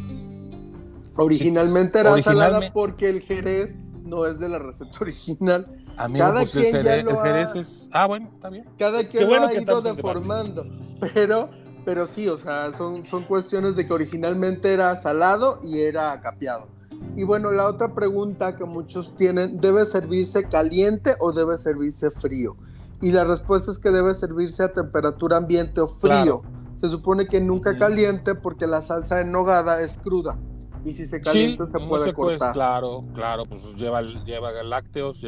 [1.16, 3.74] Originalmente era salada porque el jerez
[4.04, 5.66] no es de la receta original.
[5.98, 7.90] Amigo, cada pues quien el, Jerez es.
[7.92, 8.64] Ah, bueno, está bien.
[8.78, 10.64] Cada quien lo ha ido deformando.
[11.14, 11.48] Pero,
[11.84, 16.66] pero sí, o sea, son, son cuestiones de que originalmente era salado y era capeado.
[17.14, 22.56] Y bueno, la otra pregunta que muchos tienen, ¿debe servirse caliente o debe servirse frío?
[23.00, 26.42] Y la respuesta es que debe servirse a temperatura ambiente o frío.
[26.74, 30.36] Se supone que nunca caliente porque la salsa en nogada es cruda.
[30.84, 32.52] Y si se calienta se puede cortar.
[32.52, 35.24] claro, claro, pues lleva, lleva lácteos.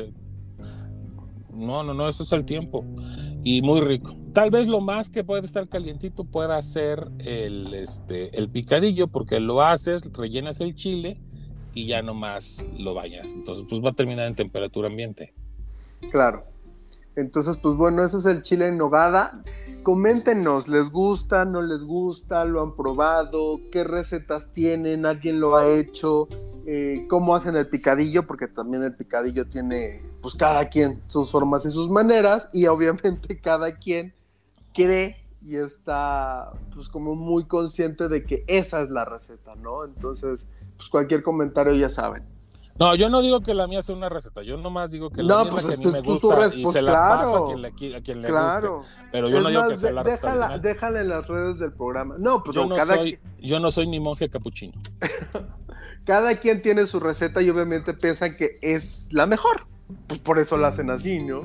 [1.60, 2.84] No, no, no, eso es el tiempo.
[3.44, 4.16] Y muy rico.
[4.32, 9.40] Tal vez lo más que puede estar calientito pueda ser el, este, el picadillo, porque
[9.40, 11.20] lo haces, rellenas el chile
[11.74, 13.34] y ya nomás lo bañas.
[13.34, 15.34] Entonces, pues va a terminar en temperatura ambiente.
[16.10, 16.44] Claro.
[17.16, 19.42] Entonces, pues bueno, ese es el chile en nogada.
[19.82, 22.44] Coméntenos, ¿les gusta, no les gusta?
[22.44, 23.60] ¿Lo han probado?
[23.72, 25.06] ¿Qué recetas tienen?
[25.06, 26.28] ¿Alguien lo ha hecho?
[26.66, 28.26] Eh, ¿Cómo hacen el picadillo?
[28.26, 33.40] Porque también el picadillo tiene, pues cada quien sus formas y sus maneras y obviamente
[33.42, 34.12] cada quien
[34.74, 39.86] cree y está pues como muy consciente de que esa es la receta, ¿no?
[39.86, 40.40] Entonces,
[40.76, 42.24] pues cualquier comentario ya saben.
[42.80, 45.44] No, yo no digo que la mía sea una receta, yo nomás digo que la
[45.44, 48.00] mía pues, que a mí me gusta y se las paso a quien le, a
[48.00, 48.78] quien le claro.
[48.78, 48.92] guste.
[49.12, 52.14] Pero yo no digo que sea la déjala, déjala en las redes del programa.
[52.18, 54.72] No, pues yo no, soy, yo no soy ni monje capuchino.
[56.04, 59.66] cada quien tiene su receta y obviamente piensan que es la mejor.
[60.06, 61.42] Pues por eso la hacen así, ¿no?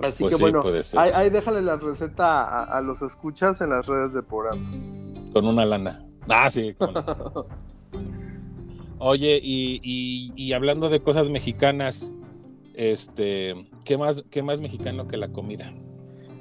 [0.00, 0.62] Así pues que bueno,
[0.96, 4.70] ahí, déjale la receta a, los escuchas en las redes del programa.
[5.32, 6.06] Con una lana.
[6.28, 6.76] Ah, sí.
[9.02, 12.12] Oye, y, hablando de cosas mexicanas,
[12.74, 15.72] este, ¿qué más, ¿qué más mexicano que la comida?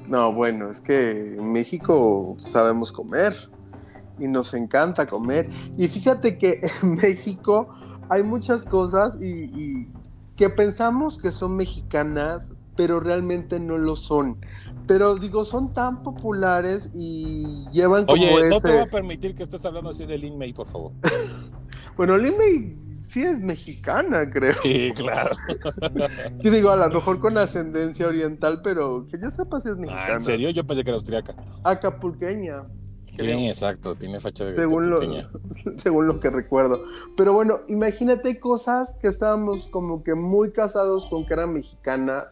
[0.10, 3.34] No, bueno, es que en México sabemos comer
[4.20, 5.50] y nos encanta comer.
[5.78, 7.70] Y fíjate que en México
[8.10, 9.88] hay muchas cosas y,
[10.36, 14.38] que pensamos que son mexicanas, pero realmente no lo son.
[14.86, 19.44] Pero digo, son tan populares y llevan como Oye, no te voy a permitir que
[19.44, 20.92] estés hablando así de Lin May, por favor.
[21.96, 22.34] Bueno, Lin
[23.10, 24.54] sí es mexicana, creo.
[24.62, 25.36] Sí, claro.
[26.40, 30.06] Yo digo, a lo mejor con ascendencia oriental, pero que yo sepa si es mexicana.
[30.08, 30.50] Ah, ¿En serio?
[30.52, 31.36] Yo pensé que era austriaca.
[31.64, 32.66] Acapulqueña.
[33.18, 35.02] Sí, exacto, tiene facha de según lo,
[35.78, 36.86] según lo que recuerdo.
[37.18, 42.26] Pero bueno, imagínate cosas que estábamos como que muy casados con que era mexicana.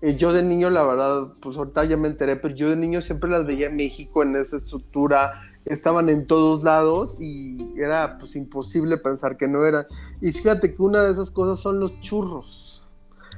[0.00, 3.02] Eh, yo de niño, la verdad, pues ahorita ya me enteré, pero yo de niño
[3.02, 8.36] siempre las veía en México en esa estructura estaban en todos lados y era pues
[8.36, 9.86] imposible pensar que no era.
[10.20, 12.82] Y fíjate que una de esas cosas son los churros.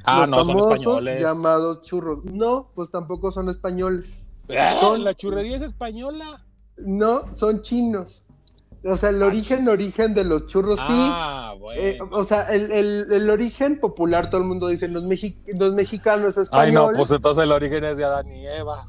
[0.05, 1.21] Ah, no, son españoles.
[1.21, 2.25] Llamados churros.
[2.25, 4.19] No, pues tampoco son españoles.
[4.51, 6.45] Ah, la churrería es española.
[6.77, 8.23] No, son chinos.
[8.87, 10.85] O sea, el ah, origen, origen de los churros, sí.
[10.89, 11.81] Ah, bueno.
[11.81, 16.51] Eh, o sea, el, origen popular, todo el mundo dice, los, los mexicanos españoles.
[16.53, 18.85] Ay, no, pues entonces el origen es de Adán y Eva.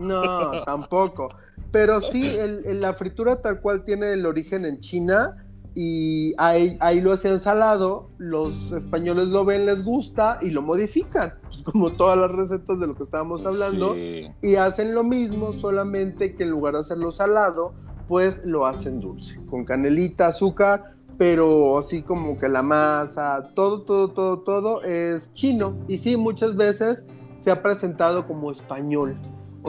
[0.00, 1.30] No, tampoco.
[1.70, 5.44] Pero sí, la fritura tal cual tiene el origen en China
[5.74, 11.62] y ahí, lo hacían salado, los españoles lo ven, les gusta y lo modifican, pues
[11.62, 16.42] como todas las recetas de lo que estábamos hablando, y hacen lo mismo, solamente que
[16.42, 17.74] en lugar de hacerlo salado,
[18.08, 24.10] pues lo hacen dulce, con canelita, azúcar, pero así como que la masa, todo, todo,
[24.12, 25.76] todo, todo es chino.
[25.88, 27.04] Y sí, muchas veces
[27.40, 29.16] se ha presentado como español.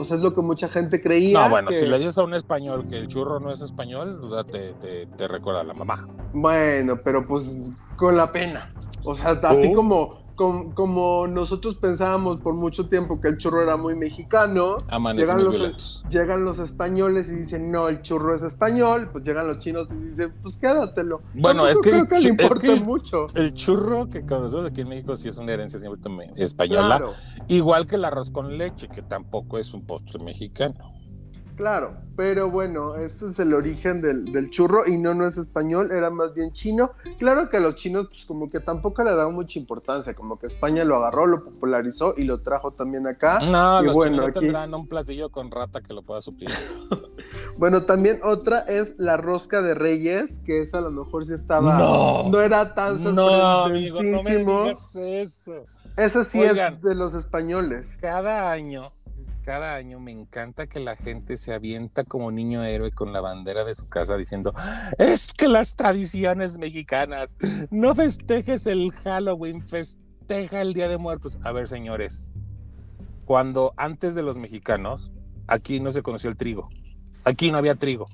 [0.00, 1.42] O sea, es lo que mucha gente creía.
[1.42, 4.28] No, bueno, si le dices a un español que el churro no es español, o
[4.28, 6.08] sea, te, te, recuerda a la mamá.
[6.32, 8.72] Bueno, pero pues con la pena.
[9.04, 13.94] O sea, así como como, nosotros pensábamos por mucho tiempo que el churro era muy
[13.94, 14.78] mexicano,
[15.14, 19.58] llegan los, llegan los, españoles y dicen, no, el churro es español, pues llegan los
[19.58, 21.20] chinos y dicen, pues quédatelo.
[21.34, 23.26] Bueno, es que, es que mucho.
[23.34, 26.00] el churro que conocemos aquí en México sí es una herencia siempre
[26.36, 27.04] española,
[27.48, 30.99] igual que el arroz con leche, que tampoco es un postre mexicano.
[31.60, 36.08] Claro, pero bueno, ese es el origen del, churro y no, no es español, era
[36.08, 36.92] más bien chino.
[37.18, 40.46] Claro que a los chinos, pues como que tampoco le daban mucha importancia, como que
[40.46, 43.40] España lo agarró, lo popularizó y lo trajo también acá.
[43.40, 46.48] No, los bueno, chinos tendrán un platillo con rata que lo pueda suplir.
[47.58, 51.76] bueno, también otra es la rosca de reyes, que esa a lo mejor sí estaba,
[51.76, 55.56] no, era tan No, amigo, no me digas eso.
[55.98, 57.86] Esa sí es de los españoles.
[58.00, 58.88] Cada año
[59.50, 63.64] cada año me encanta que la gente se avienta como niño héroe con la bandera
[63.64, 64.54] de su casa diciendo,
[64.96, 67.36] es que las tradiciones mexicanas,
[67.72, 71.40] no festejes el Halloween, festeja el Día de Muertos.
[71.42, 72.28] A ver, señores,
[73.24, 75.10] cuando antes de los mexicanos,
[75.48, 76.68] aquí no se conoció el trigo,
[77.24, 78.06] aquí no había trigo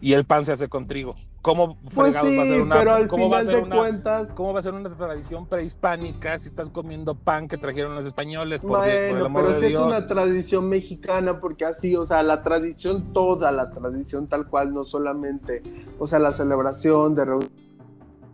[0.00, 1.14] y el pan se hace con trigo.
[1.42, 4.74] ¿Cómo pues va a ser una ¿cómo va a ser una, ¿Cómo va a ser
[4.74, 9.78] una tradición prehispánica si estás comiendo pan que trajeron los españoles por, bueno, pero es
[9.78, 14.84] una tradición mexicana porque así, o sea, la tradición toda, la tradición tal cual, no
[14.84, 15.62] solamente,
[15.98, 17.24] o sea, la celebración de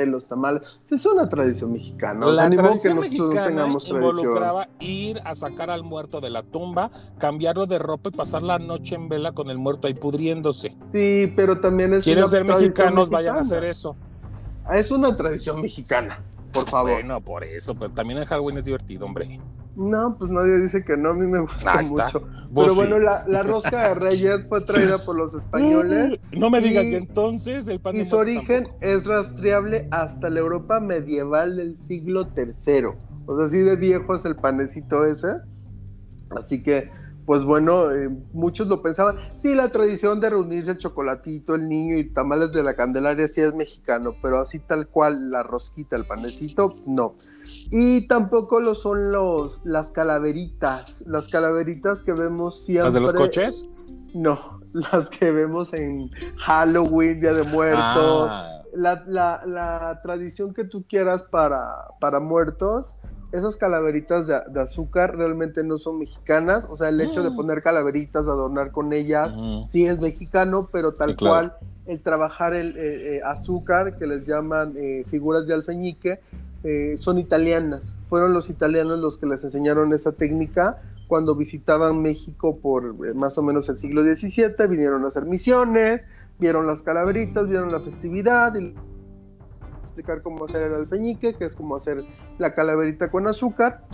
[0.04, 0.62] los tamales.
[0.90, 2.26] Es una tradición mexicana.
[2.26, 8.10] La tradición mexicana involucraba ir a sacar al muerto de la tumba, cambiarlo de ropa
[8.10, 10.76] y pasar la noche en vela con el muerto ahí pudriéndose.
[10.92, 12.04] Sí, pero también es.
[12.04, 13.96] Quieren ser mexicanos, vayan a hacer eso.
[14.74, 16.22] Es una tradición mexicana,
[16.52, 16.92] por favor.
[16.92, 19.40] Bueno, por eso, pero también el Halloween es divertido, hombre.
[19.76, 22.22] No, pues nadie dice que no, a mí me gusta mucho.
[22.54, 26.18] Pero bueno, la, rosca de Reyes fue traída por los españoles.
[26.32, 30.80] No me digas que entonces el pan Y su origen es rastreable hasta la Europa
[30.80, 32.86] medieval del siglo III.
[33.26, 35.28] O sea, así de viejo es el panecito ese.
[36.30, 36.90] Así que
[37.26, 39.16] pues bueno, eh, muchos lo pensaban.
[39.34, 43.40] Sí, la tradición de reunirse el chocolatito, el niño y tamales de la Candelaria sí
[43.40, 47.16] es mexicano, pero así tal cual la rosquita, el panecito, no.
[47.70, 52.84] Y tampoco lo son los las calaveritas, las calaveritas que vemos siempre.
[52.84, 53.66] ¿Las de los coches?
[54.14, 58.28] No, las que vemos en Halloween, Día de Muertos.
[58.30, 58.52] Ah.
[58.72, 61.56] La, la, tradición que tú quieras para,
[61.98, 62.92] para muertos
[63.32, 67.36] esas calaveritas de, azúcar realmente no son mexicanas, o sea, el hecho de mm.
[67.36, 69.34] poner calaveritas, de adornar con ellas,
[69.68, 71.56] sí es mexicano, pero tal cual
[71.86, 76.20] el trabajar el eh, eh, azúcar, que les llaman eh, figuras de alfeñique,
[76.98, 77.94] son italianas.
[78.08, 83.42] Fueron los italianos los que les enseñaron esa técnica cuando visitaban México por más o
[83.44, 86.00] menos el siglo XVII, vinieron a hacer misiones,
[86.40, 88.74] vieron las calaveritas, vieron la festividad y
[89.96, 92.04] explicar cómo hacer el alfeñique, que es como hacer
[92.38, 93.84] la calaverita con azúcar.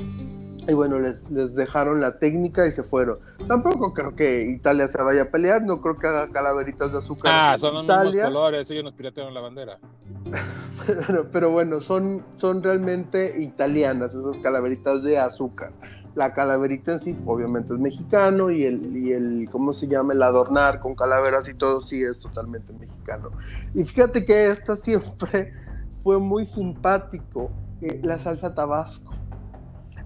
[0.67, 3.19] Y bueno, les, les dejaron la técnica y se fueron.
[3.49, 7.33] Tampoco creo que Italia se vaya a pelear, no creo que haga calaveritas de azúcar.
[7.35, 9.79] Ah, son los mismos colores, ellos nos piratearon la bandera.
[11.33, 15.73] pero, bueno, son, son realmente italianas esas calaveritas de azúcar.
[16.15, 20.13] La calaverita en sí, obviamente es mexicano y el, y el, ¿cómo se llama?
[20.13, 23.31] El adornar con calaveras y todo, sí es totalmente mexicano.
[23.75, 25.55] Y fíjate que esta siempre
[26.03, 27.51] fue muy simpático
[27.81, 29.15] eh, la salsa tabasco.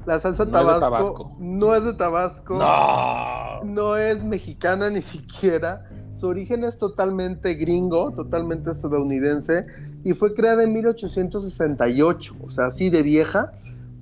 [0.05, 2.55] La salsa tabasco, no es de Tabasco.
[2.55, 3.65] No.
[3.65, 5.89] no es mexicana ni siquiera.
[6.13, 9.67] Su origen es totalmente gringo, totalmente estadounidense,
[10.05, 13.53] y fue creada en 1868, o sea, así de vieja,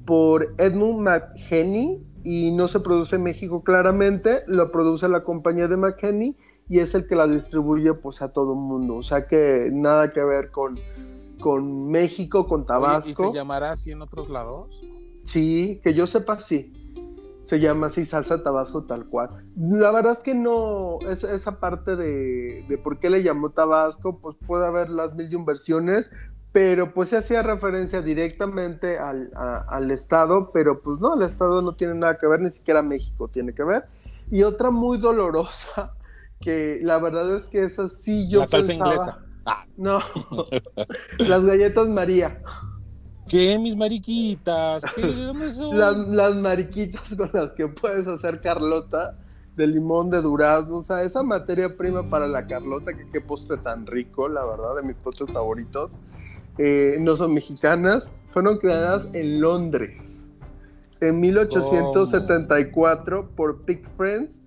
[0.04, 5.76] por Edmund McHenny, y no se produce en México claramente, lo produce la compañía de
[5.76, 6.36] McHenny,
[6.68, 10.12] y es el que la distribuye pues a todo el mundo, o sea que nada
[10.12, 10.78] que ver con,
[11.40, 13.08] con México, con Tabasco.
[13.08, 14.82] ¿Y se llamará así en otros lados?
[15.24, 16.72] Sí, que yo sepa, sí.
[17.44, 19.44] Se llama así salsa Tabasco tal cual.
[19.56, 24.36] La verdad es que no, esa parte de, de, por qué le llamó Tabasco, pues
[24.46, 26.10] puede haber las mil y un versiones,
[26.52, 31.74] pero pues se hacía referencia directamente al, al, Estado, pero pues no, el Estado no
[31.74, 33.86] tiene nada que ver, ni siquiera México tiene que ver.
[34.30, 35.94] Y otra muy dolorosa,
[36.40, 38.40] que la verdad es que esa sí yo...
[38.40, 39.18] La salsa inglesa.
[39.46, 39.64] Ah.
[39.76, 40.00] No,
[41.18, 42.42] las galletas María.
[43.28, 44.84] ¿Qué, mis mariquitas?
[44.94, 45.78] ¿Qué, dónde son?
[45.78, 49.18] Las, mariquitas con las que puedes hacer Carlota
[49.56, 53.56] de limón, de durazno, o sea, esa materia prima para la Carlota, que qué postre
[53.58, 55.92] tan rico, la verdad, de mis postres favoritos.
[56.58, 60.24] Eh, no son mexicanas, fueron creadas en Londres
[61.08, 64.40] en 1874 por Pig Friends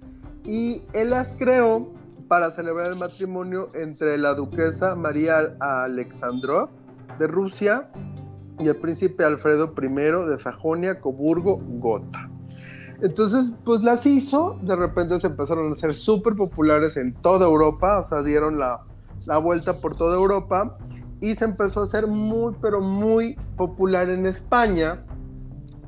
[0.45, 1.93] y él las creó
[2.27, 6.69] para celebrar el matrimonio entre la duquesa María Alexandrov
[7.19, 7.89] de Rusia
[8.59, 12.29] y el príncipe Alfredo I de Sajonia, Coburgo, Gotha.
[13.01, 17.99] Entonces, pues las hizo, de repente se empezaron a hacer súper populares en toda Europa,
[17.99, 18.83] o sea, dieron la,
[19.25, 20.77] la vuelta por toda Europa
[21.21, 25.03] y se empezó a hacer muy, pero muy popular en España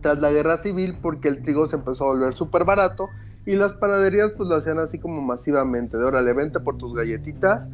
[0.02, 3.10] tras la guerra civil porque el trigo se empezó a volver súper barato
[3.46, 7.70] y las panaderías pues lo hacían así como masivamente, de órale, vente por tus galletitas.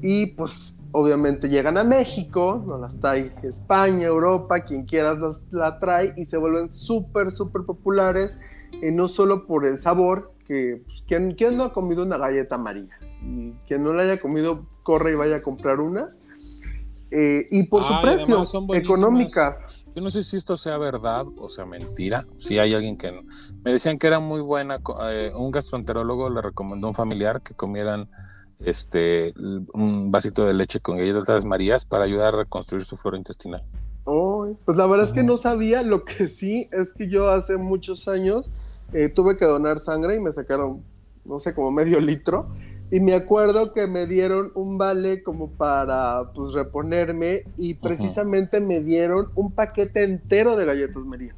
[0.00, 5.78] Y pues obviamente llegan a México, nos las trae España, Europa, quien quieras las, la
[5.78, 8.36] trae y se vuelven súper, súper populares.
[8.82, 12.58] Y no solo por el sabor, que pues, ¿quién, ¿quién, no ha comido una galleta
[12.58, 12.98] María?
[13.22, 16.18] Y quien no la haya comido, corre y vaya a comprar unas.
[17.10, 18.42] Eh, y por su precio,
[18.74, 19.66] económicas.
[19.94, 22.26] Yo no sé si esto sea verdad o sea mentira.
[22.36, 23.12] Si hay alguien que
[23.64, 24.78] me decían que era muy buena,
[25.10, 28.08] eh, un gastroenterólogo le recomendó a un familiar que comieran
[28.60, 29.34] este
[29.74, 33.64] un vasito de leche con galletas marías para ayudar a reconstruir su flora intestinal.
[34.64, 35.82] pues la verdad es que no sabía.
[35.82, 38.50] Lo que sí es que yo hace muchos años
[38.92, 40.82] eh, tuve que donar sangre y me sacaron,
[41.24, 42.48] no sé, como medio litro.
[42.92, 48.80] Y me acuerdo que me dieron un vale como para pues reponerme y precisamente me
[48.80, 51.34] dieron un paquete entero de galletas Marías.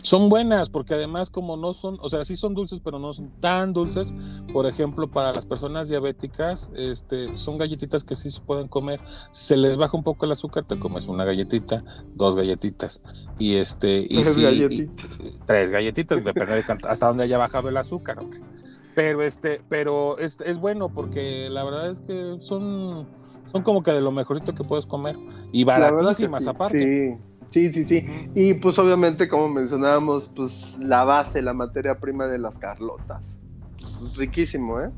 [0.00, 3.28] Son buenas porque además como no son, o sea, sí son dulces, pero no son
[3.38, 4.14] tan dulces.
[4.50, 8.98] Por ejemplo, para las personas diabéticas, este, son galletitas que sí se pueden comer.
[9.30, 13.02] Si se les baja un poco el azúcar, te comes una galletita, dos galletitas
[13.38, 15.06] y este y tres galletitas.
[15.44, 18.24] tres galletitas, depende de hasta donde haya bajado el azúcar.
[18.94, 23.08] Pero este, pero es, es, bueno porque la verdad es que son,
[23.46, 25.16] son como que de lo mejorcito que puedes comer
[25.50, 27.18] y baratísimas aparte.
[27.18, 27.32] Sí.
[27.52, 28.06] Sí, sí, sí.
[28.34, 33.22] Y pues obviamente, como mencionábamos, pues la base, la materia prima de las Carlotas.
[33.78, 34.90] Pues, riquísimo, ¿eh?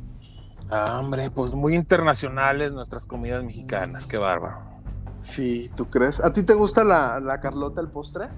[0.71, 4.63] Ah, hombre, pues muy internacionales nuestras comidas mexicanas, qué bárbaro.
[5.21, 6.21] Sí, ¿tú crees?
[6.21, 8.29] ¿A ti te gusta la, la Carlota, el postre?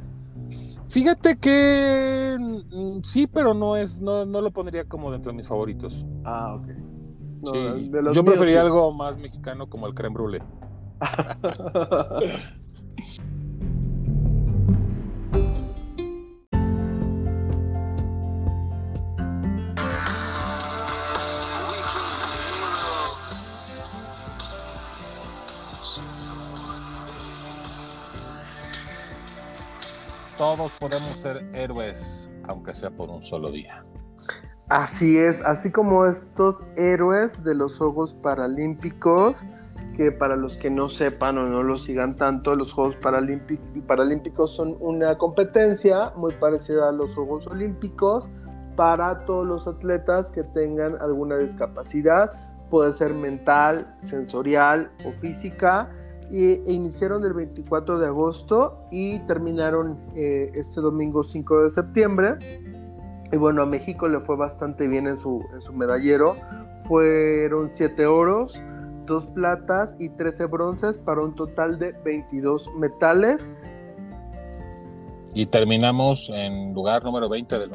[0.89, 5.49] Fíjate que mm, sí, pero no es, no, no lo pondría como dentro de mis
[5.49, 6.07] favoritos.
[6.24, 6.68] Ah, ok.
[7.45, 7.91] sí.
[8.12, 10.43] Yo prefería algo más mexicano como el creme brulee.
[30.37, 33.84] todos podemos ser héroes, aunque sea por un solo día.
[34.68, 39.47] Así es, así como estos héroes de los Juegos Paralímpicos,
[39.97, 44.76] que para los que no sepan o no lo sigan tanto, los Juegos Paralímpicos son
[44.80, 48.28] una competencia muy parecida a los Juegos Olímpicos
[48.74, 52.32] para todos los atletas que tengan alguna discapacidad,
[52.68, 55.91] puede ser mental, sensorial o física
[56.31, 62.37] e iniciaron el 24 de agosto y terminaron eh, este domingo 5 de septiembre.
[63.33, 66.37] Y bueno, a México le fue bastante bien en su, en su medallero.
[66.87, 68.61] Fueron 7 oros,
[69.07, 73.49] 2 platas y 13 bronces para un total de 22 metales.
[75.35, 77.70] Y terminamos en lugar número 20 del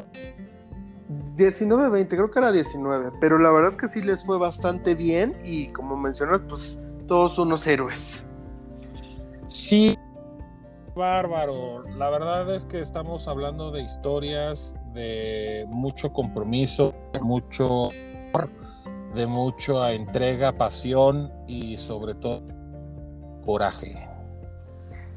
[1.38, 5.36] 19-20, creo que era 19, pero la verdad es que sí les fue bastante bien
[5.43, 8.26] y como mencionas, pues todos unos héroes.
[9.52, 9.99] Sí,
[10.95, 11.84] bárbaro.
[11.97, 17.89] La verdad es que estamos hablando de historias de mucho compromiso, mucho
[19.14, 22.43] de mucha entrega, pasión y sobre todo
[23.45, 24.08] coraje.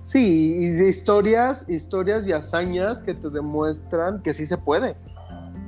[0.03, 4.97] Sí, y de historias, historias y hazañas que te demuestran que sí se puede.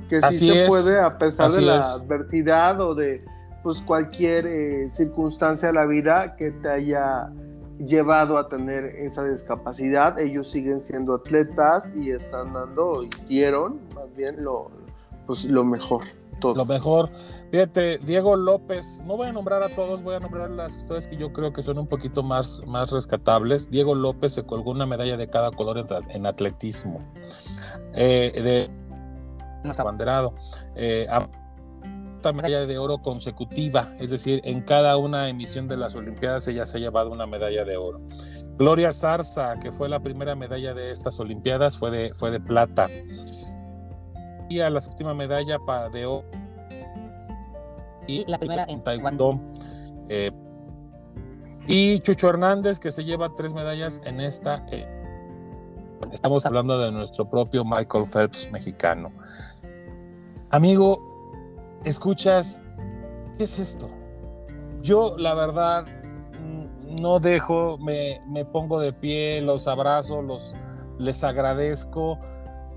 [0.09, 3.23] Que sí se puede a pesar de la adversidad o de
[3.63, 7.31] pues cualquier eh, circunstancia de la vida que te haya
[7.79, 10.19] llevado a tener esa discapacidad.
[10.19, 14.71] Ellos siguen siendo atletas y están dando, y dieron más bien lo,
[15.25, 16.03] pues, lo mejor.
[16.39, 16.53] Todo.
[16.53, 17.09] Lo mejor.
[17.49, 21.17] Fíjate, Diego López, no voy a nombrar a todos, voy a nombrar las historias que
[21.17, 23.71] yo creo que son un poquito más, más rescatables.
[23.71, 27.01] Diego López se colgó una medalla de cada color en, atletismo.
[27.93, 30.33] Eh, de abanderado.
[30.75, 31.07] Eh,
[32.33, 36.77] medalla de oro consecutiva, es decir, en cada una emisión de las Olimpiadas ella se
[36.77, 38.01] ha llevado una medalla de oro.
[38.57, 42.87] Gloria Zarza, que fue la primera medalla de estas Olimpiadas, fue de, fue de plata.
[44.49, 45.57] Y a la séptima medalla
[45.91, 46.25] de oro.
[48.07, 49.39] Y, la primera en Taekwondo.
[50.09, 50.31] Eh,
[51.67, 54.65] y Chucho Hernández, que se lleva tres medallas en esta.
[54.71, 54.87] Eh,
[56.13, 59.11] estamos hablando de nuestro propio Michael Phelps mexicano.
[60.49, 61.16] Amigo,
[61.87, 62.63] escuchas,
[63.37, 63.89] ¿qué es esto?
[64.81, 65.85] Yo, la verdad,
[66.39, 68.19] mm, no dejo, me,
[68.51, 70.55] pongo de pie, los abrazo, los,
[70.97, 72.19] les agradezco.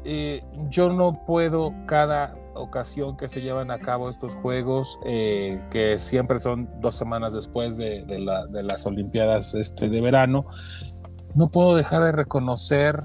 [0.05, 5.99] Eh, yo no puedo cada ocasión que se llevan a cabo estos juegos, eh, que
[5.99, 8.05] siempre son dos semanas después de,
[8.51, 10.47] las Olimpiadas este, de verano,
[11.35, 13.05] no puedo dejar de reconocer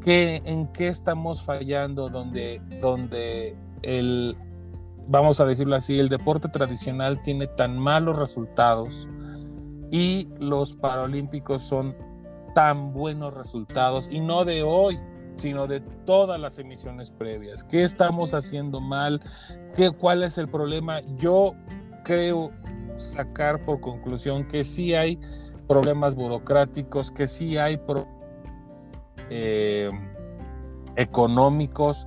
[0.00, 4.36] que en qué estamos fallando, donde el
[5.08, 9.08] vamos a decirlo así, el deporte tradicional tiene tan malos resultados
[9.90, 11.96] y los paralímpicos son
[12.54, 14.98] tan buenos resultados y no de hoy,
[15.36, 17.64] sino de todas las emisiones previas.
[17.64, 19.20] ¿Qué estamos haciendo mal?
[19.74, 21.00] ¿Qué, ¿Cuál es el problema?
[21.16, 21.54] Yo
[22.04, 22.50] creo
[22.96, 25.18] sacar por conclusión que sí hay
[25.66, 27.80] problemas burocráticos, que sí hay
[29.30, 29.90] eh,
[30.96, 32.06] económicos,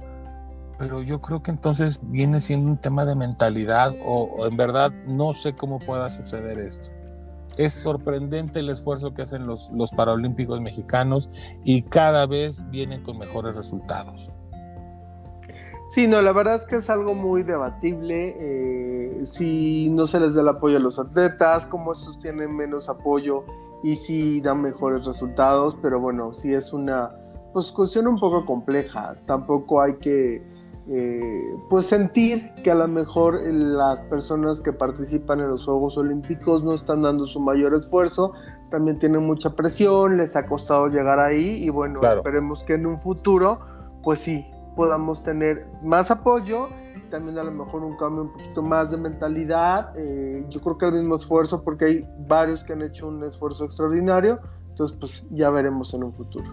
[0.81, 5.31] pero yo creo que entonces viene siendo un tema de mentalidad o, en verdad no
[5.31, 6.89] sé cómo pueda suceder esto.
[7.55, 11.29] Es sorprendente el esfuerzo que hacen los, los Paralímpicos mexicanos
[11.63, 14.31] y cada vez vienen con mejores resultados.
[15.91, 18.35] Sí, no, la verdad es que es algo muy debatible.
[18.39, 22.89] Eh, si no se les da el apoyo a los atletas, como estos tienen menos
[22.89, 23.45] apoyo
[23.83, 27.11] y si dan mejores resultados, pero bueno, sí es una
[27.53, 29.15] pues cuestión un poco compleja.
[29.27, 30.50] Tampoco hay que
[30.89, 36.63] eh, pues sentir que a lo mejor las personas que participan en los Juegos Olímpicos
[36.63, 38.33] no están dando su mayor esfuerzo,
[38.71, 42.97] también tienen mucha presión, les ha costado llegar ahí y bueno, esperemos que en un
[42.97, 43.59] futuro
[44.03, 46.69] pues sí podamos tener más apoyo,
[47.11, 50.87] también a lo mejor un cambio un poquito más de mentalidad, eh, yo creo que
[50.87, 55.51] el mismo esfuerzo porque hay varios que han hecho un esfuerzo extraordinario, entonces pues ya
[55.51, 56.49] veremos en un futuro.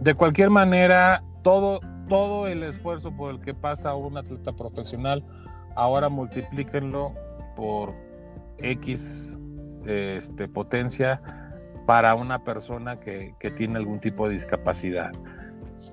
[0.00, 1.80] De cualquier manera, todo
[2.10, 5.24] todo el esfuerzo por el que pasa un atleta profesional,
[5.76, 7.14] ahora multiplíquenlo
[7.54, 7.94] por
[8.58, 9.38] X
[9.86, 11.22] este, potencia
[11.86, 15.12] para una persona que, tiene algún tipo de discapacidad.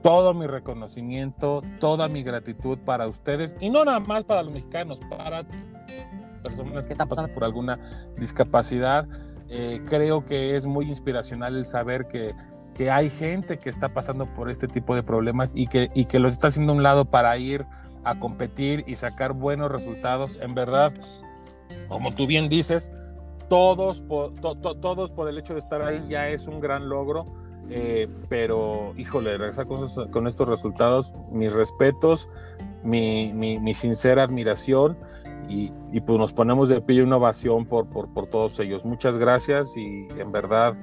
[0.01, 4.99] Todo mi reconocimiento, toda mi gratitud para ustedes y no nada más para los mexicanos,
[5.09, 5.45] para
[6.43, 7.80] personas que están pasando por alguna
[8.18, 9.07] discapacidad.
[9.49, 12.34] Eh, creo que es muy inspiracional el saber que
[12.78, 16.20] que hay gente que está pasando por este tipo de problemas y que, y que
[16.20, 17.66] los está haciendo a un lado para ir
[18.04, 20.38] a competir y sacar buenos resultados.
[20.42, 20.94] En verdad,
[21.90, 22.94] como tú bien dices,
[23.50, 27.26] todos por, todos por el hecho de estar ahí ya es un gran logro.
[27.70, 32.30] Eh, pero, híjole, regresar con, estos resultados, mis respetos,
[32.84, 34.98] mi, mi, sincera admiración
[35.50, 38.86] y, y, pues nos ponemos de pie una ovación por, por, por todos ellos.
[38.86, 40.78] Muchas gracias y en verdad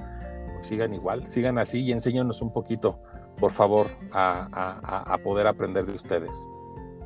[0.65, 3.01] sigan igual, sigan así y enséñanos un poquito,
[3.39, 6.49] por favor, a, poder aprender de ustedes.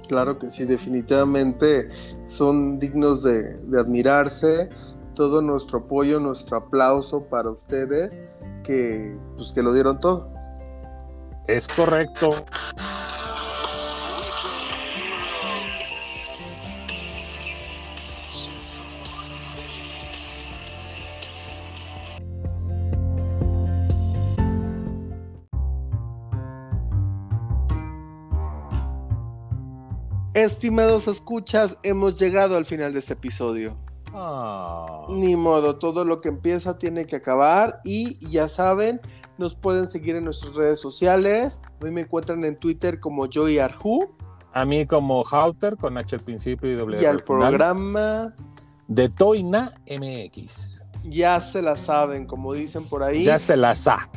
[0.09, 1.89] Claro que sí, definitivamente
[2.27, 4.71] son dignos de, de admirarse.
[5.15, 8.23] Todo nuestro apoyo, nuestro aplauso para ustedes,
[8.63, 10.27] que, pues, que lo dieron todo.
[11.47, 12.31] Es correcto.
[30.45, 33.77] Estimados escuchas, hemos llegado al final de este episodio.
[34.15, 35.05] Ah.
[35.09, 39.01] Ni modo, todo lo que empieza tiene que acabar y ya saben,
[39.37, 41.61] nos pueden seguir en nuestras redes sociales.
[41.81, 44.15] A mí me encuentran en Twitter como Joy Arju.
[44.53, 47.03] A mí como Hauter con H al principio y W.
[47.03, 48.33] Y al programa
[48.87, 50.85] de Toina MX.
[51.03, 53.25] Ya se la saben, como dicen por ahí.
[53.25, 54.09] Ya se la sa.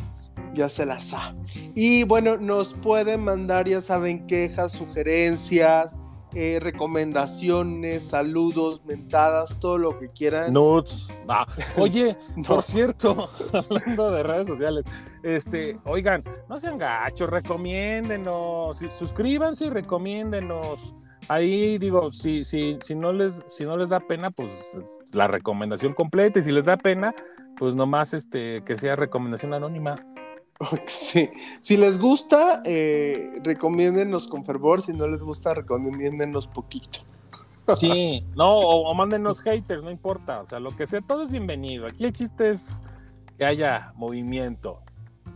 [0.54, 1.36] Ya se la sa.
[1.74, 5.96] Y bueno, nos pueden mandar, ya saben, quejas, sugerencias,
[6.34, 10.54] eh, recomendaciones, saludos, mentadas, todo lo que quieran.
[10.54, 11.10] Nuts.
[11.78, 12.18] Oye,
[12.48, 14.86] por cierto, hablando de redes sociales,
[15.24, 20.94] este, oigan, no sean gachos, recomiéndenos, suscríbanse y recomiéndenos.
[21.28, 25.94] Ahí digo, si, si, si, no les, si no les da pena, pues la recomendación
[25.94, 26.40] completa.
[26.40, 27.14] Y si les da pena,
[27.58, 29.96] pues nomás este, que sea recomendación anónima.
[30.88, 31.30] Sí.
[31.62, 34.82] Si les gusta, eh, recomiéndenos con fervor.
[34.82, 37.00] Si no les gusta, recomiéndenos poquito.
[37.76, 40.42] Sí, no, o, mándenos haters, no importa.
[40.42, 41.88] O sea, lo que sea, todo es bienvenido.
[41.88, 42.82] Aquí el chiste es
[43.38, 44.82] que haya movimiento.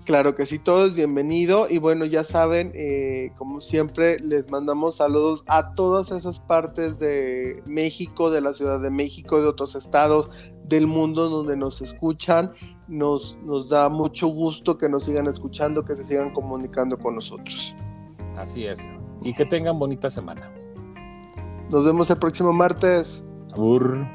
[0.05, 1.65] Claro que sí, todo es bienvenido.
[1.67, 7.63] Y bueno, ya saben, eh, como siempre, les mandamos saludos a todas esas partes de
[7.65, 10.29] México, de la Ciudad de México, de otros estados
[10.63, 12.53] del mundo donde nos escuchan.
[12.87, 17.73] Nos, nos da mucho gusto que nos sigan escuchando, que se sigan comunicando con nosotros.
[18.37, 18.87] Así es.
[19.23, 20.53] Y que tengan bonita semana.
[21.71, 23.23] Nos vemos el próximo martes.
[23.53, 24.05] Abur.